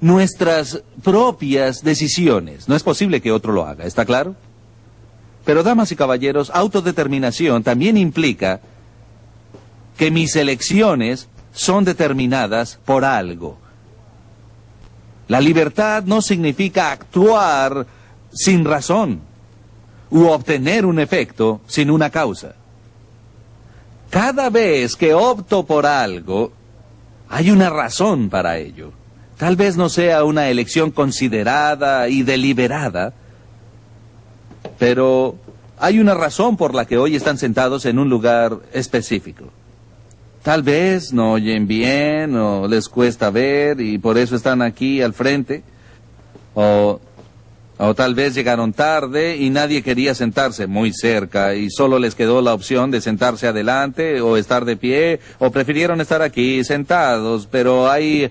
[0.00, 2.68] nuestras propias decisiones.
[2.68, 4.34] No es posible que otro lo haga, ¿está claro?
[5.44, 8.60] Pero, damas y caballeros, autodeterminación también implica
[9.96, 13.58] que mis elecciones son determinadas por algo.
[15.28, 17.86] La libertad no significa actuar
[18.32, 19.20] sin razón
[20.10, 22.54] u obtener un efecto sin una causa.
[24.10, 26.52] Cada vez que opto por algo,
[27.28, 28.92] hay una razón para ello.
[29.38, 33.12] Tal vez no sea una elección considerada y deliberada,
[34.78, 35.36] pero
[35.78, 39.50] hay una razón por la que hoy están sentados en un lugar específico.
[40.42, 45.14] Tal vez no oyen bien o les cuesta ver y por eso están aquí al
[45.14, 45.62] frente.
[46.54, 47.00] O,
[47.78, 52.42] o tal vez llegaron tarde y nadie quería sentarse muy cerca y solo les quedó
[52.42, 57.90] la opción de sentarse adelante o estar de pie o prefirieron estar aquí sentados, pero
[57.90, 58.30] hay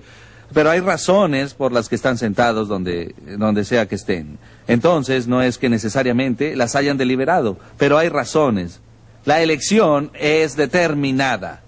[0.54, 4.38] pero hay razones por las que están sentados donde, donde sea que estén.
[4.68, 8.80] Entonces, no es que necesariamente las hayan deliberado, pero hay razones.
[9.26, 11.62] La elección es determinada.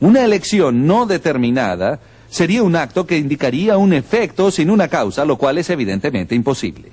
[0.00, 1.98] Una elección no determinada
[2.30, 6.92] sería un acto que indicaría un efecto sin una causa, lo cual es evidentemente imposible.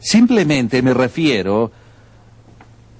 [0.00, 1.72] Simplemente me refiero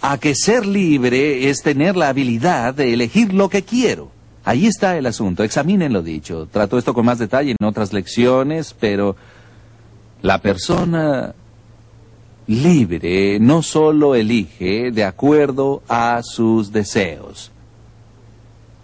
[0.00, 4.10] a que ser libre es tener la habilidad de elegir lo que quiero.
[4.44, 6.48] Ahí está el asunto, examinen lo dicho.
[6.50, 9.16] Trato esto con más detalle en otras lecciones, pero
[10.22, 11.34] La persona
[12.48, 17.52] libre no solo elige de acuerdo a sus deseos.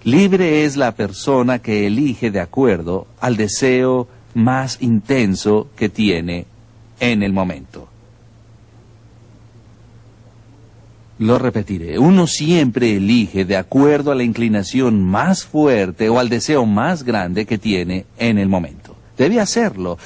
[0.05, 6.47] Libre es la persona que elige de acuerdo al deseo más intenso que tiene
[7.01, 7.89] en el momento.
[11.19, 16.67] Lo repetiré, uno siempre elige de acuerdo a la inclinación más fuerte o al deseo
[16.67, 18.95] más grande que tiene en el momento.
[19.17, 19.97] Debe hacerlo.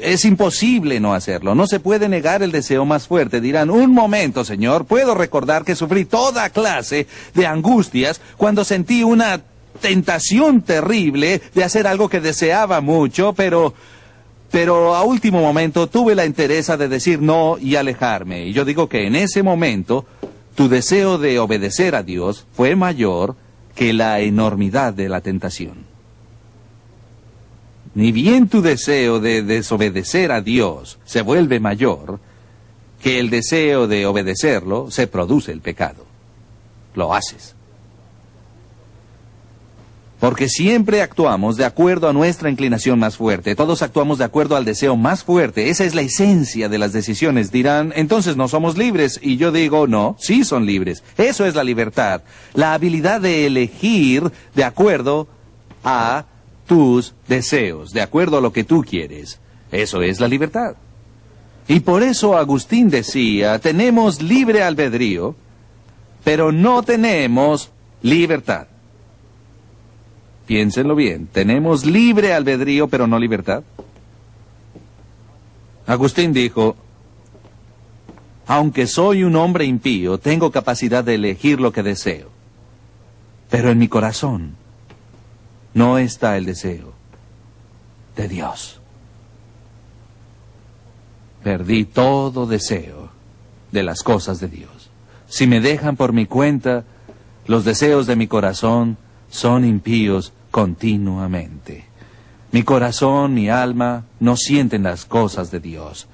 [0.00, 1.54] Es imposible no hacerlo.
[1.54, 3.40] No se puede negar el deseo más fuerte.
[3.40, 9.40] Dirán, un momento, señor, puedo recordar que sufrí toda clase de angustias cuando sentí una
[9.80, 13.74] tentación terrible de hacer algo que deseaba mucho, pero...
[14.48, 18.46] Pero a último momento tuve la entereza de decir no y alejarme.
[18.46, 20.06] Y yo digo que en ese momento
[20.54, 23.34] tu deseo de obedecer a Dios fue mayor
[23.74, 25.95] que la enormidad de la tentación.
[27.96, 32.20] Ni bien tu deseo de desobedecer a Dios se vuelve mayor
[33.02, 36.04] que el deseo de obedecerlo se produce el pecado.
[36.94, 37.54] Lo haces.
[40.20, 43.56] Porque siempre actuamos de acuerdo a nuestra inclinación más fuerte.
[43.56, 45.70] Todos actuamos de acuerdo al deseo más fuerte.
[45.70, 47.50] Esa es la esencia de las decisiones.
[47.50, 49.18] Dirán, entonces no somos libres.
[49.22, 51.02] Y yo digo, no, sí son libres.
[51.16, 52.20] Eso es la libertad.
[52.52, 55.28] La habilidad de elegir de acuerdo
[55.82, 56.26] a
[56.66, 59.40] tus deseos, de acuerdo a lo que tú quieres.
[59.72, 60.76] Eso es la libertad.
[61.68, 65.34] Y por eso Agustín decía, tenemos libre albedrío,
[66.22, 67.70] pero no tenemos
[68.02, 68.68] libertad.
[70.46, 73.64] Piénsenlo bien, tenemos libre albedrío pero no libertad.
[75.86, 76.76] Agustín dijo,
[78.46, 82.30] aunque soy un hombre impío, tengo capacidad de elegir lo que deseo.
[83.50, 84.54] Pero en mi corazón
[85.76, 86.94] no está el deseo
[88.16, 88.80] de Dios.
[91.44, 93.10] Perdí todo deseo
[93.72, 94.70] de las cosas de Dios.
[95.28, 96.84] Si me dejan por mi cuenta,
[97.46, 98.96] los deseos de mi corazón
[99.28, 101.84] son impíos continuamente.
[102.52, 106.08] Mi corazón, mi alma no sienten las cosas de Dios.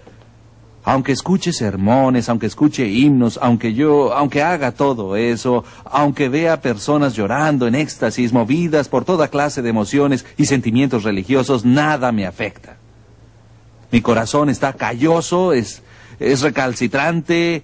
[0.85, 7.15] Aunque escuche sermones, aunque escuche himnos, aunque yo, aunque haga todo eso, aunque vea personas
[7.15, 12.79] llorando en éxtasis, movidas por toda clase de emociones y sentimientos religiosos, nada me afecta.
[13.93, 15.83] Mi corazón está calloso, es,
[16.19, 17.63] es recalcitrante,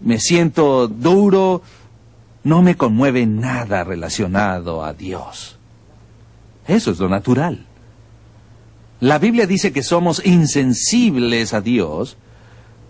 [0.00, 1.62] me siento duro,
[2.44, 5.58] no me conmueve nada relacionado a Dios.
[6.68, 7.66] Eso es lo natural.
[9.00, 12.16] La Biblia dice que somos insensibles a Dios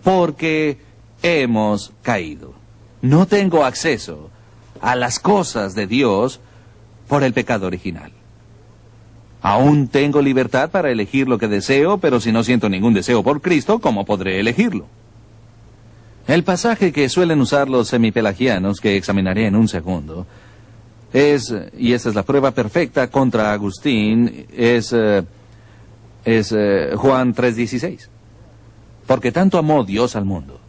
[0.03, 0.77] porque
[1.21, 2.53] hemos caído.
[3.01, 4.29] No tengo acceso
[4.81, 6.39] a las cosas de Dios
[7.07, 8.11] por el pecado original.
[9.41, 13.41] Aún tengo libertad para elegir lo que deseo, pero si no siento ningún deseo por
[13.41, 14.85] Cristo, ¿cómo podré elegirlo?
[16.27, 20.25] El pasaje que suelen usar los semipelagianos, que examinaré en un segundo,
[21.11, 25.23] es, y esa es la prueba perfecta contra Agustín, es, eh,
[26.23, 28.07] es eh, Juan 3:16.
[29.05, 30.59] Porque tanto amó Dios al mundo,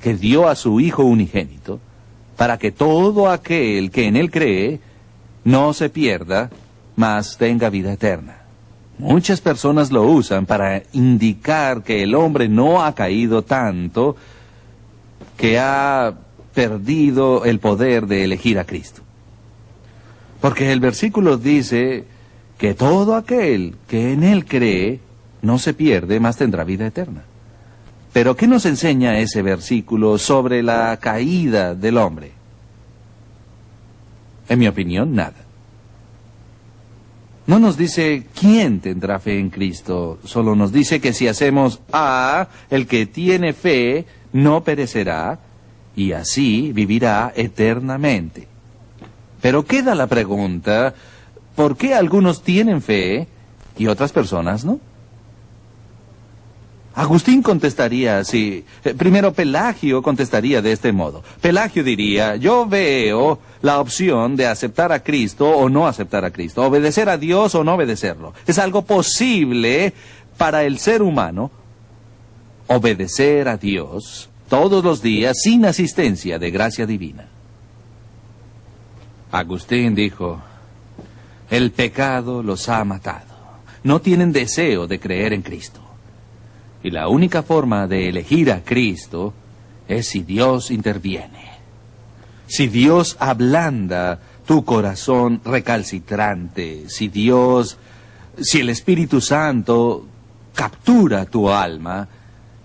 [0.00, 1.80] que dio a su Hijo unigénito,
[2.36, 4.80] para que todo aquel que en él cree
[5.44, 6.50] no se pierda,
[6.96, 8.38] mas tenga vida eterna.
[8.98, 14.16] Muchas personas lo usan para indicar que el hombre no ha caído tanto
[15.36, 16.14] que ha
[16.54, 19.02] perdido el poder de elegir a Cristo.
[20.40, 22.04] Porque el versículo dice
[22.58, 25.00] que todo aquel que en él cree
[25.42, 27.24] no se pierde, más tendrá vida eterna.
[28.14, 32.30] Pero ¿qué nos enseña ese versículo sobre la caída del hombre?
[34.48, 35.34] En mi opinión, nada.
[37.48, 42.46] No nos dice quién tendrá fe en Cristo, solo nos dice que si hacemos A,
[42.70, 45.40] el que tiene fe no perecerá
[45.96, 48.46] y así vivirá eternamente.
[49.42, 50.94] Pero queda la pregunta,
[51.56, 53.26] ¿por qué algunos tienen fe
[53.76, 54.78] y otras personas no?
[56.94, 58.64] Agustín contestaría así.
[58.84, 61.24] Eh, primero, Pelagio contestaría de este modo.
[61.40, 66.62] Pelagio diría, yo veo la opción de aceptar a Cristo o no aceptar a Cristo,
[66.62, 68.32] obedecer a Dios o no obedecerlo.
[68.46, 69.92] Es algo posible
[70.36, 71.50] para el ser humano
[72.68, 77.26] obedecer a Dios todos los días sin asistencia de gracia divina.
[79.32, 80.40] Agustín dijo,
[81.50, 83.34] el pecado los ha matado.
[83.82, 85.83] No tienen deseo de creer en Cristo.
[86.84, 89.32] Y la única forma de elegir a Cristo
[89.88, 91.54] es si Dios interviene.
[92.46, 97.78] Si Dios ablanda tu corazón recalcitrante, si Dios,
[98.38, 100.04] si el Espíritu Santo
[100.54, 102.06] captura tu alma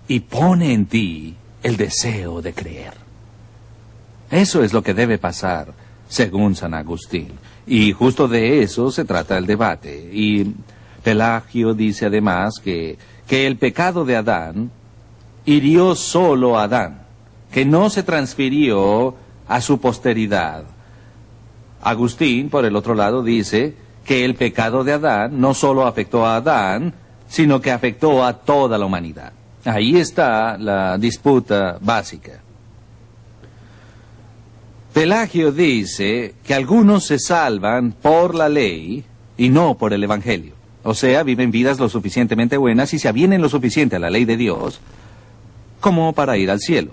[0.06, 2.92] y pone en ti el deseo de creer.
[4.30, 5.72] Eso es lo que debe pasar,
[6.10, 7.30] según San Agustín.
[7.66, 10.10] Y justo de eso se trata el debate.
[10.12, 10.54] Y
[11.02, 12.98] Pelagio dice además que,
[13.30, 14.72] que el pecado de Adán
[15.44, 17.02] hirió solo a Adán,
[17.52, 19.14] que no se transfirió
[19.46, 20.64] a su posteridad.
[21.80, 26.34] Agustín, por el otro lado, dice que el pecado de Adán no solo afectó a
[26.34, 26.92] Adán,
[27.28, 29.32] sino que afectó a toda la humanidad.
[29.64, 32.40] Ahí está la disputa básica.
[34.92, 39.04] Pelagio dice que algunos se salvan por la ley
[39.36, 40.59] y no por el Evangelio.
[40.82, 44.24] O sea, viven vidas lo suficientemente buenas y se avienen lo suficiente a la ley
[44.24, 44.80] de Dios
[45.80, 46.92] como para ir al cielo.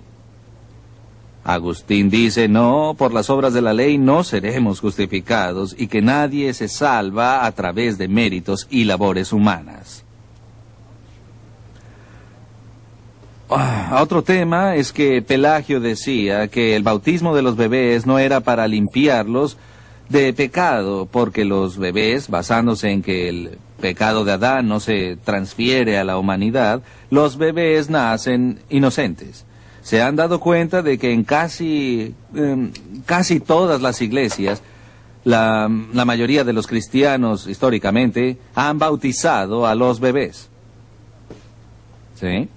[1.44, 6.54] Agustín dice, no, por las obras de la ley no seremos justificados y que nadie
[6.54, 10.04] se salva a través de méritos y labores humanas.
[13.50, 18.42] Ah, otro tema es que Pelagio decía que el bautismo de los bebés no era
[18.42, 19.58] para limpiarlos
[20.10, 25.98] de pecado, porque los bebés, basándose en que el pecado de Adán no se transfiere
[25.98, 29.46] a la humanidad, los bebés nacen inocentes.
[29.82, 32.72] Se han dado cuenta de que en casi, em,
[33.06, 34.62] casi todas las iglesias,
[35.24, 40.50] la, la mayoría de los cristianos históricamente han bautizado a los bebés.
[42.16, 42.50] ¿Sí?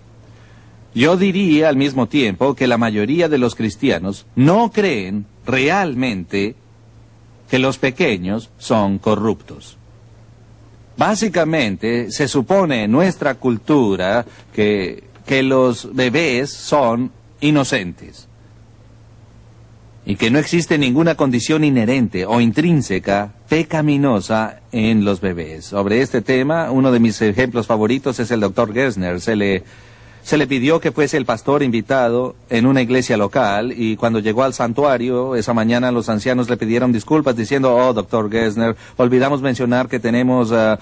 [0.95, 6.57] Yo diría al mismo tiempo que la mayoría de los cristianos no creen realmente
[7.49, 9.77] que los pequeños son corruptos.
[10.97, 17.11] Básicamente se supone en nuestra cultura que, que los bebés son
[17.41, 18.29] inocentes
[20.05, 25.67] y que no existe ninguna condición inherente o intrínseca pecaminosa en los bebés.
[25.67, 29.21] Sobre este tema, uno de mis ejemplos favoritos es el doctor Gersner.
[29.21, 29.63] Se le
[30.23, 34.43] se le pidió que fuese el pastor invitado en una iglesia local y cuando llegó
[34.43, 39.89] al santuario esa mañana los ancianos le pidieron disculpas diciendo, oh, doctor Gessner, olvidamos mencionar
[39.89, 40.77] que tenemos uh,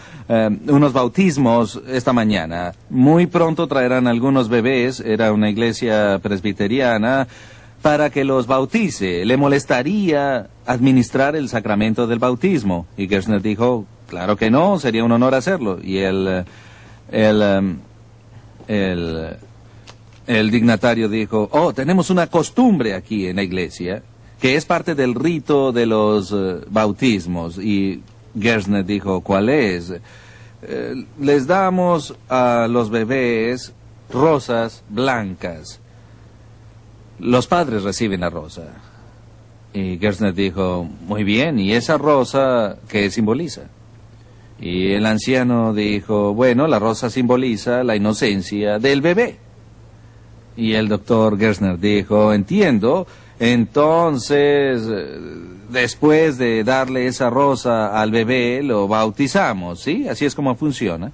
[0.66, 2.72] unos bautismos esta mañana.
[2.90, 7.28] Muy pronto traerán algunos bebés, era una iglesia presbiteriana,
[7.82, 9.24] para que los bautice.
[9.24, 12.86] Le molestaría administrar el sacramento del bautismo.
[12.96, 15.78] Y Gessner dijo, claro que no, sería un honor hacerlo.
[15.82, 16.44] Y el,
[17.10, 17.76] el, um,
[18.68, 24.02] el, dignatario dijo, oh, tenemos una costumbre aquí en la iglesia
[24.40, 27.58] que es parte del rito de los uh, bautismos.
[27.58, 28.02] Y
[28.38, 29.92] Gersner dijo, ¿cuál es?
[30.62, 33.72] Eh, les damos a los bebés
[34.10, 35.80] rosas blancas.
[37.18, 38.74] Los padres reciben la rosa.
[39.72, 43.62] Y Gersner dijo, muy bien, ¿y esa rosa qué simboliza?
[44.60, 49.38] Y el anciano dijo, bueno, la rosa simboliza la inocencia del bebé.
[50.56, 53.06] Y el doctor Gersner dijo, entiendo,
[53.38, 55.18] entonces, eh,
[55.70, 60.08] después de darle esa rosa al bebé, lo bautizamos, ¿sí?
[60.08, 61.12] Así es como funciona.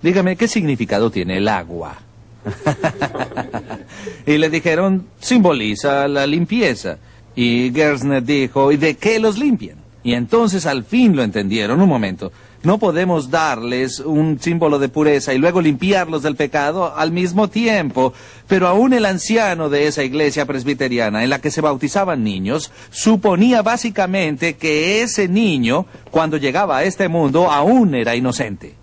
[0.00, 1.98] Dígame, ¿qué significado tiene el agua?
[4.26, 6.98] y le dijeron, simboliza la limpieza.
[7.34, 9.78] Y Gersner dijo, ¿y de qué los limpian?
[10.04, 11.80] Y entonces al fin lo entendieron.
[11.80, 12.30] Un momento.
[12.64, 18.12] No podemos darles un símbolo de pureza y luego limpiarlos del pecado al mismo tiempo.
[18.48, 23.62] Pero aún el anciano de esa iglesia presbiteriana en la que se bautizaban niños suponía
[23.62, 28.74] básicamente que ese niño, cuando llegaba a este mundo, aún era inocente.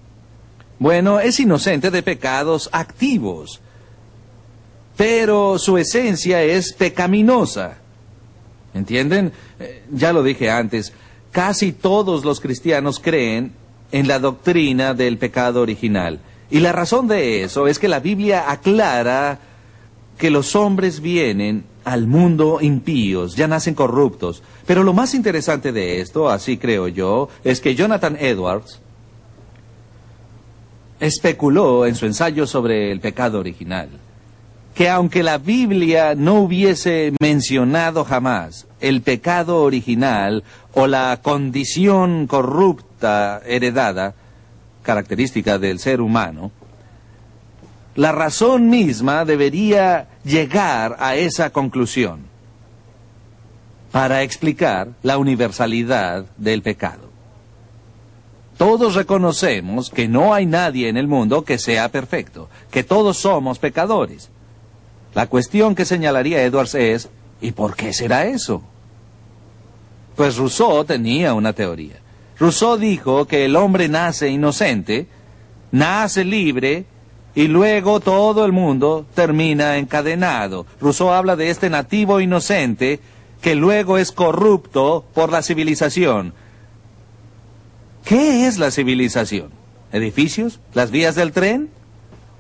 [0.80, 3.60] Bueno, es inocente de pecados activos,
[4.96, 7.78] pero su esencia es pecaminosa.
[8.74, 9.34] ¿Entienden?
[9.60, 10.94] Eh, ya lo dije antes,
[11.32, 13.65] casi todos los cristianos creen
[13.96, 16.20] en la doctrina del pecado original.
[16.52, 19.40] Y la razón de eso es que la Biblia aclara
[20.18, 24.44] que los hombres vienen al mundo impíos, ya nacen corruptos.
[24.66, 28.82] Pero lo más interesante de esto, así creo yo, es que Jonathan Edwards
[31.00, 33.88] especuló en su ensayo sobre el pecado original
[34.76, 40.44] que aunque la Biblia no hubiese mencionado jamás el pecado original
[40.74, 44.14] o la condición corrupta heredada,
[44.84, 46.52] característica del ser humano,
[47.96, 52.26] la razón misma debería llegar a esa conclusión
[53.94, 57.10] para explicar la universalidad del pecado.
[58.58, 63.58] Todos reconocemos que no hay nadie en el mundo que sea perfecto, que todos somos
[63.58, 64.30] pecadores.
[65.16, 67.10] La cuestión que señalaría Edwards es,
[67.40, 68.62] ¿y por qué será eso?
[70.18, 71.96] Pues Rousseau tenía una teoría.
[72.38, 75.08] Rousseau dijo que el hombre nace inocente,
[75.72, 76.86] nace libre
[77.34, 80.66] y luego todo el mundo termina encadenado.
[80.82, 83.00] Rousseau habla de este nativo inocente
[83.42, 86.34] que luego es corrupto por la civilización.
[88.04, 89.50] ¿Qué es la civilización?
[89.94, 90.60] ¿Edificios?
[90.74, 91.70] ¿Las vías del tren?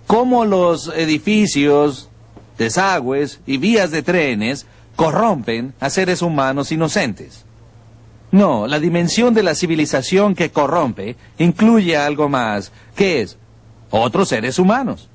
[0.07, 2.09] ¿Cómo los edificios,
[2.57, 4.65] desagües y vías de trenes
[4.95, 7.45] corrompen a seres humanos inocentes?
[8.31, 13.37] No, la dimensión de la civilización que corrompe incluye algo más, que es
[13.89, 15.09] otros seres humanos.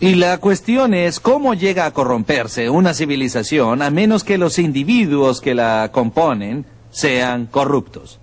[0.00, 5.40] Y la cuestión es cómo llega a corromperse una civilización a menos que los individuos
[5.40, 8.20] que la componen sean corruptos.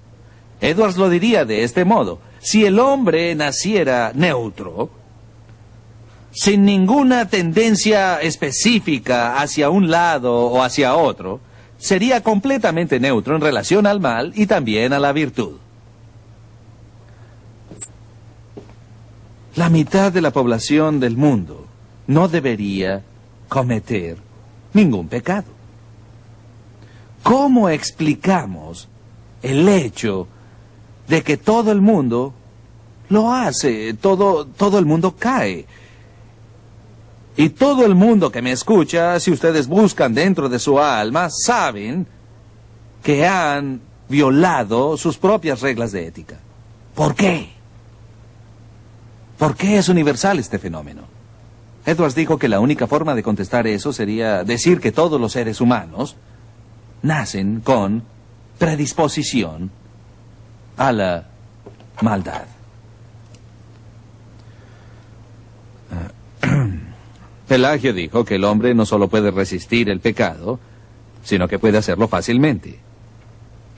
[0.62, 2.20] Edwards lo diría de este modo.
[2.40, 4.90] Si el hombre naciera neutro,
[6.36, 11.40] sin ninguna tendencia específica hacia un lado o hacia otro,
[11.78, 15.54] sería completamente neutro en relación al mal y también a la virtud.
[19.56, 21.68] La mitad de la población del mundo
[22.08, 23.02] no debería
[23.48, 24.18] cometer
[24.74, 25.48] ningún pecado.
[27.24, 28.90] ¿Cómo explicamos
[29.42, 30.28] el hecho
[31.08, 32.34] de que todo el mundo
[33.08, 35.66] lo hace, todo, todo el mundo cae?
[37.38, 42.08] Y todo el mundo que me escucha, si ustedes buscan dentro de su alma, saben
[43.04, 46.38] que han violado sus propias reglas de ética.
[46.94, 47.50] ¿Por qué?
[49.38, 51.04] ¿Por qué es universal este fenómeno?
[51.86, 55.62] Edwards dijo que la única forma de contestar eso sería decir que todos los seres
[55.62, 56.16] humanos
[57.02, 58.04] nacen con
[58.58, 59.70] predisposición
[60.78, 61.26] a la
[62.02, 62.55] maldad.
[67.48, 70.60] Pelagio dijo que el hombre no solo puede resistir el pecado,
[71.24, 72.80] sino que puede hacerlo fácilmente.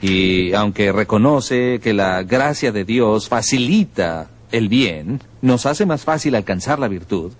[0.00, 6.34] Y aunque reconoce que la gracia de Dios facilita el bien, nos hace más fácil
[6.34, 7.32] alcanzar la virtud,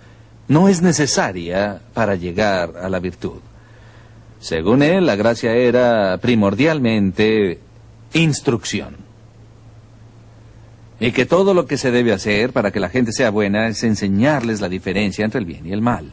[0.47, 3.39] no es necesaria para llegar a la virtud.
[4.39, 7.59] Según él, la gracia era primordialmente
[8.13, 8.97] instrucción.
[10.99, 13.83] Y que todo lo que se debe hacer para que la gente sea buena es
[13.83, 16.11] enseñarles la diferencia entre el bien y el mal.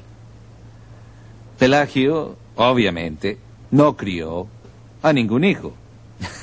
[1.59, 3.39] Pelagio, obviamente,
[3.71, 4.47] no crió
[5.03, 5.75] a ningún hijo.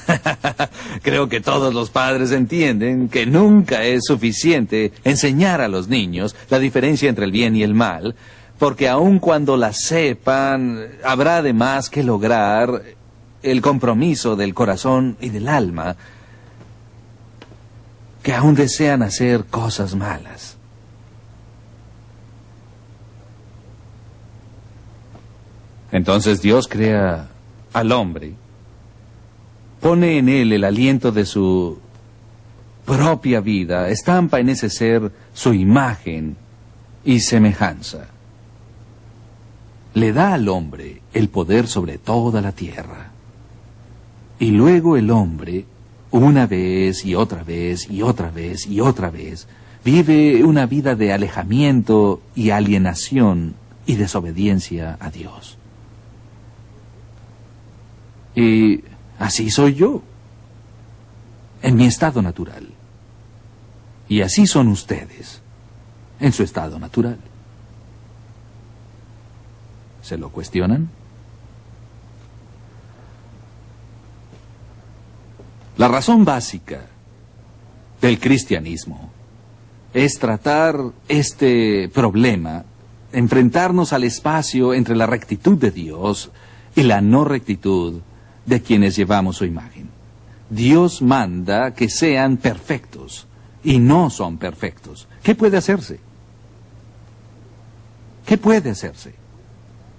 [1.02, 6.60] Creo que todos los padres entienden que nunca es suficiente enseñar a los niños la
[6.60, 8.16] diferencia entre el bien y el mal,
[8.60, 12.84] porque aun cuando la sepan, habrá además que lograr
[13.42, 15.96] el compromiso del corazón y del alma,
[18.22, 20.53] que aún desean hacer cosas malas.
[25.94, 27.30] Entonces Dios crea
[27.72, 28.34] al hombre
[29.84, 31.78] pone en él el aliento de su
[32.86, 36.38] propia vida, estampa en ese ser su imagen
[37.04, 38.08] y semejanza.
[39.94, 43.12] Le da al hombre el poder sobre toda la tierra.
[44.40, 45.66] Y luego el hombre,
[46.12, 49.50] una vez y otra vez y otra vez y otra vez,
[49.84, 53.56] vive una vida de alejamiento y alienación
[53.86, 55.58] y desobediencia a Dios.
[58.36, 58.84] Y
[59.24, 60.02] Así soy yo,
[61.62, 62.68] en mi estado natural.
[64.10, 65.42] Y así son ustedes,
[66.20, 67.18] en su estado natural.
[70.02, 70.90] ¿Se lo cuestionan?
[75.78, 76.82] La razón básica
[78.02, 79.10] del cristianismo
[79.94, 80.78] es tratar
[81.08, 82.66] este problema,
[83.14, 86.30] enfrentarnos al espacio entre la rectitud de Dios
[86.76, 88.02] y la no rectitud
[88.46, 89.90] de quienes llevamos su imagen.
[90.50, 93.28] Dios manda que sean perfectos
[93.64, 95.08] y no son perfectos.
[95.24, 96.00] ¿Qué puede hacerse?
[98.26, 99.16] ¿Qué puede hacerse?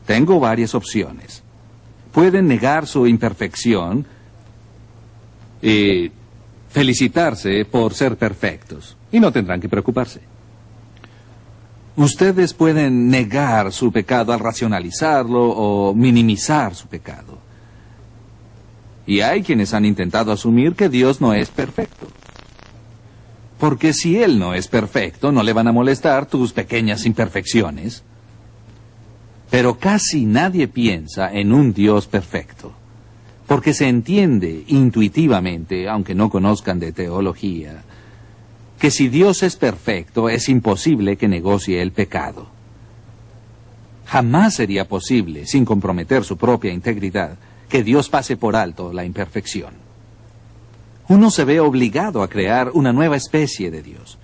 [0.06, 1.42] Tengo varias opciones.
[2.12, 4.06] Pueden negar su imperfección
[5.60, 6.10] y
[6.68, 10.20] felicitarse por ser perfectos y no tendrán que preocuparse.
[11.96, 17.38] Ustedes pueden negar su pecado al racionalizarlo o minimizar su pecado.
[19.06, 22.08] Y hay quienes han intentado asumir que Dios no es perfecto.
[23.58, 28.02] Porque si Él no es perfecto, no le van a molestar tus pequeñas imperfecciones.
[29.50, 32.72] Pero casi nadie piensa en un Dios perfecto.
[33.46, 37.82] Porque se entiende intuitivamente, aunque no conozcan de teología,
[38.78, 42.48] que si Dios es perfecto, es imposible que negocie el pecado.
[44.06, 47.36] Jamás sería posible, sin comprometer su propia integridad,
[47.74, 49.74] que Dios pase por alto la imperfección.
[51.08, 54.16] Uno se ve obligado a crear una nueva especie de Dios.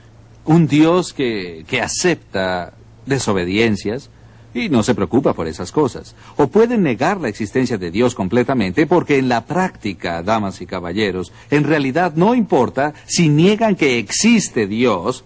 [0.44, 2.74] un Dios que, que acepta
[3.06, 4.08] desobediencias
[4.54, 6.14] y no se preocupa por esas cosas.
[6.36, 11.32] O pueden negar la existencia de Dios completamente porque en la práctica, damas y caballeros,
[11.50, 15.24] en realidad no importa si niegan que existe Dios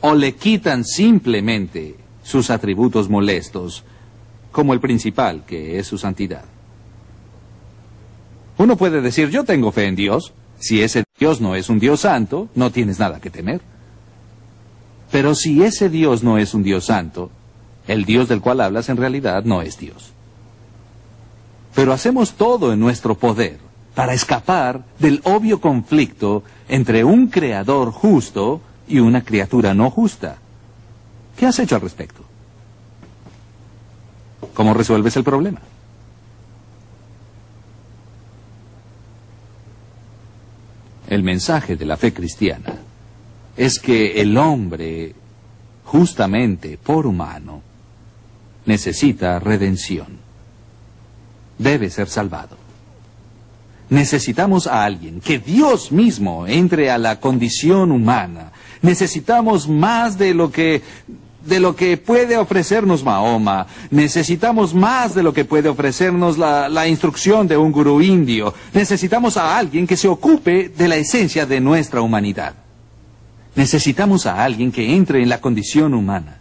[0.00, 1.94] o le quitan simplemente
[2.24, 3.84] sus atributos molestos,
[4.50, 6.46] como el principal, que es su santidad.
[8.58, 10.32] Uno puede decir, yo tengo fe en Dios.
[10.58, 13.60] Si ese Dios no es un Dios santo, no tienes nada que temer.
[15.10, 17.30] Pero si ese Dios no es un Dios santo,
[17.86, 20.12] el Dios del cual hablas en realidad no es Dios.
[21.74, 23.58] Pero hacemos todo en nuestro poder
[23.94, 30.38] para escapar del obvio conflicto entre un creador justo y una criatura no justa.
[31.36, 32.22] ¿Qué has hecho al respecto?
[34.54, 35.60] ¿Cómo resuelves el problema?
[41.08, 42.74] El mensaje de la fe cristiana
[43.56, 45.14] es que el hombre,
[45.84, 47.62] justamente por humano,
[48.66, 50.18] necesita redención.
[51.58, 52.56] Debe ser salvado.
[53.90, 58.50] Necesitamos a alguien que Dios mismo entre a la condición humana.
[58.82, 60.82] Necesitamos más de lo que
[61.46, 63.66] de lo que puede ofrecernos Mahoma.
[63.90, 68.54] Necesitamos más de lo que puede ofrecernos la, la, instrucción de un gurú indio.
[68.72, 72.54] Necesitamos a alguien que se ocupe de la esencia de nuestra humanidad.
[73.54, 76.38] Necesitamos a alguien que entre en la condición humana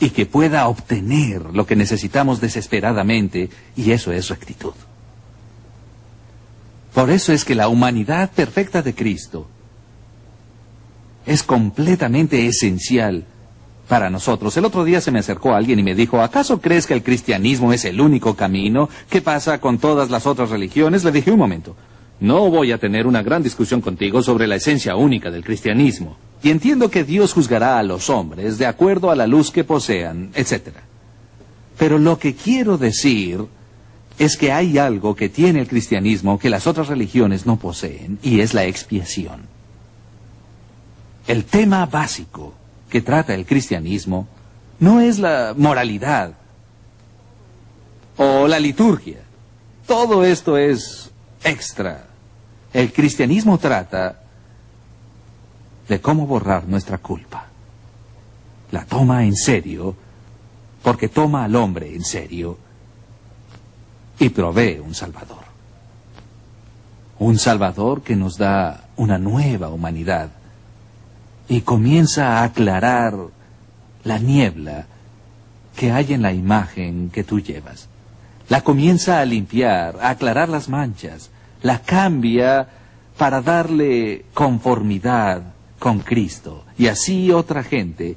[0.00, 4.72] y que pueda obtener lo que necesitamos desesperadamente, y eso es su actitud.
[6.92, 9.46] Por eso es que la humanidad perfecta de Cristo
[11.24, 13.24] es completamente esencial
[13.92, 14.56] para nosotros.
[14.56, 17.74] El otro día se me acercó alguien y me dijo, ¿acaso crees que el cristianismo
[17.74, 18.88] es el único camino?
[19.10, 21.04] ¿Qué pasa con todas las otras religiones?
[21.04, 21.76] Le dije, un momento,
[22.18, 26.16] no voy a tener una gran discusión contigo sobre la esencia única del cristianismo.
[26.42, 30.30] Y entiendo que Dios juzgará a los hombres de acuerdo a la luz que posean,
[30.32, 30.68] etc.
[31.76, 33.44] Pero lo que quiero decir
[34.18, 38.40] es que hay algo que tiene el cristianismo que las otras religiones no poseen, y
[38.40, 39.42] es la expiación.
[41.26, 42.54] El tema básico
[42.92, 44.28] que trata el cristianismo
[44.78, 46.34] no es la moralidad
[48.18, 49.20] o la liturgia.
[49.86, 51.10] Todo esto es
[51.42, 52.04] extra.
[52.70, 54.20] El cristianismo trata
[55.88, 57.46] de cómo borrar nuestra culpa.
[58.72, 59.96] La toma en serio
[60.82, 62.58] porque toma al hombre en serio
[64.18, 65.44] y provee un Salvador.
[67.20, 70.41] Un Salvador que nos da una nueva humanidad
[71.52, 73.14] y comienza a aclarar
[74.04, 74.86] la niebla
[75.76, 77.88] que hay en la imagen que tú llevas.
[78.48, 81.28] La comienza a limpiar, a aclarar las manchas,
[81.60, 82.68] la cambia
[83.18, 85.42] para darle conformidad
[85.78, 86.64] con Cristo.
[86.78, 88.16] Y así otra gente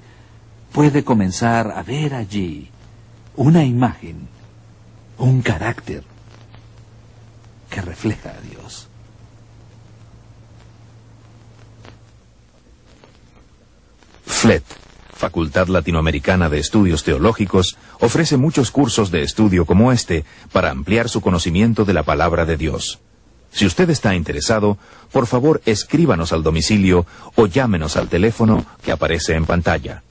[0.72, 2.70] puede comenzar a ver allí
[3.36, 4.30] una imagen,
[5.18, 6.04] un carácter
[7.70, 8.85] que refleja a Dios.
[14.26, 14.64] FLET,
[15.14, 21.22] Facultad Latinoamericana de Estudios Teológicos, ofrece muchos cursos de estudio como este para ampliar su
[21.22, 23.00] conocimiento de la palabra de Dios.
[23.52, 24.78] Si usted está interesado,
[25.12, 30.04] por favor escríbanos al domicilio o llámenos al teléfono que aparece en pantalla.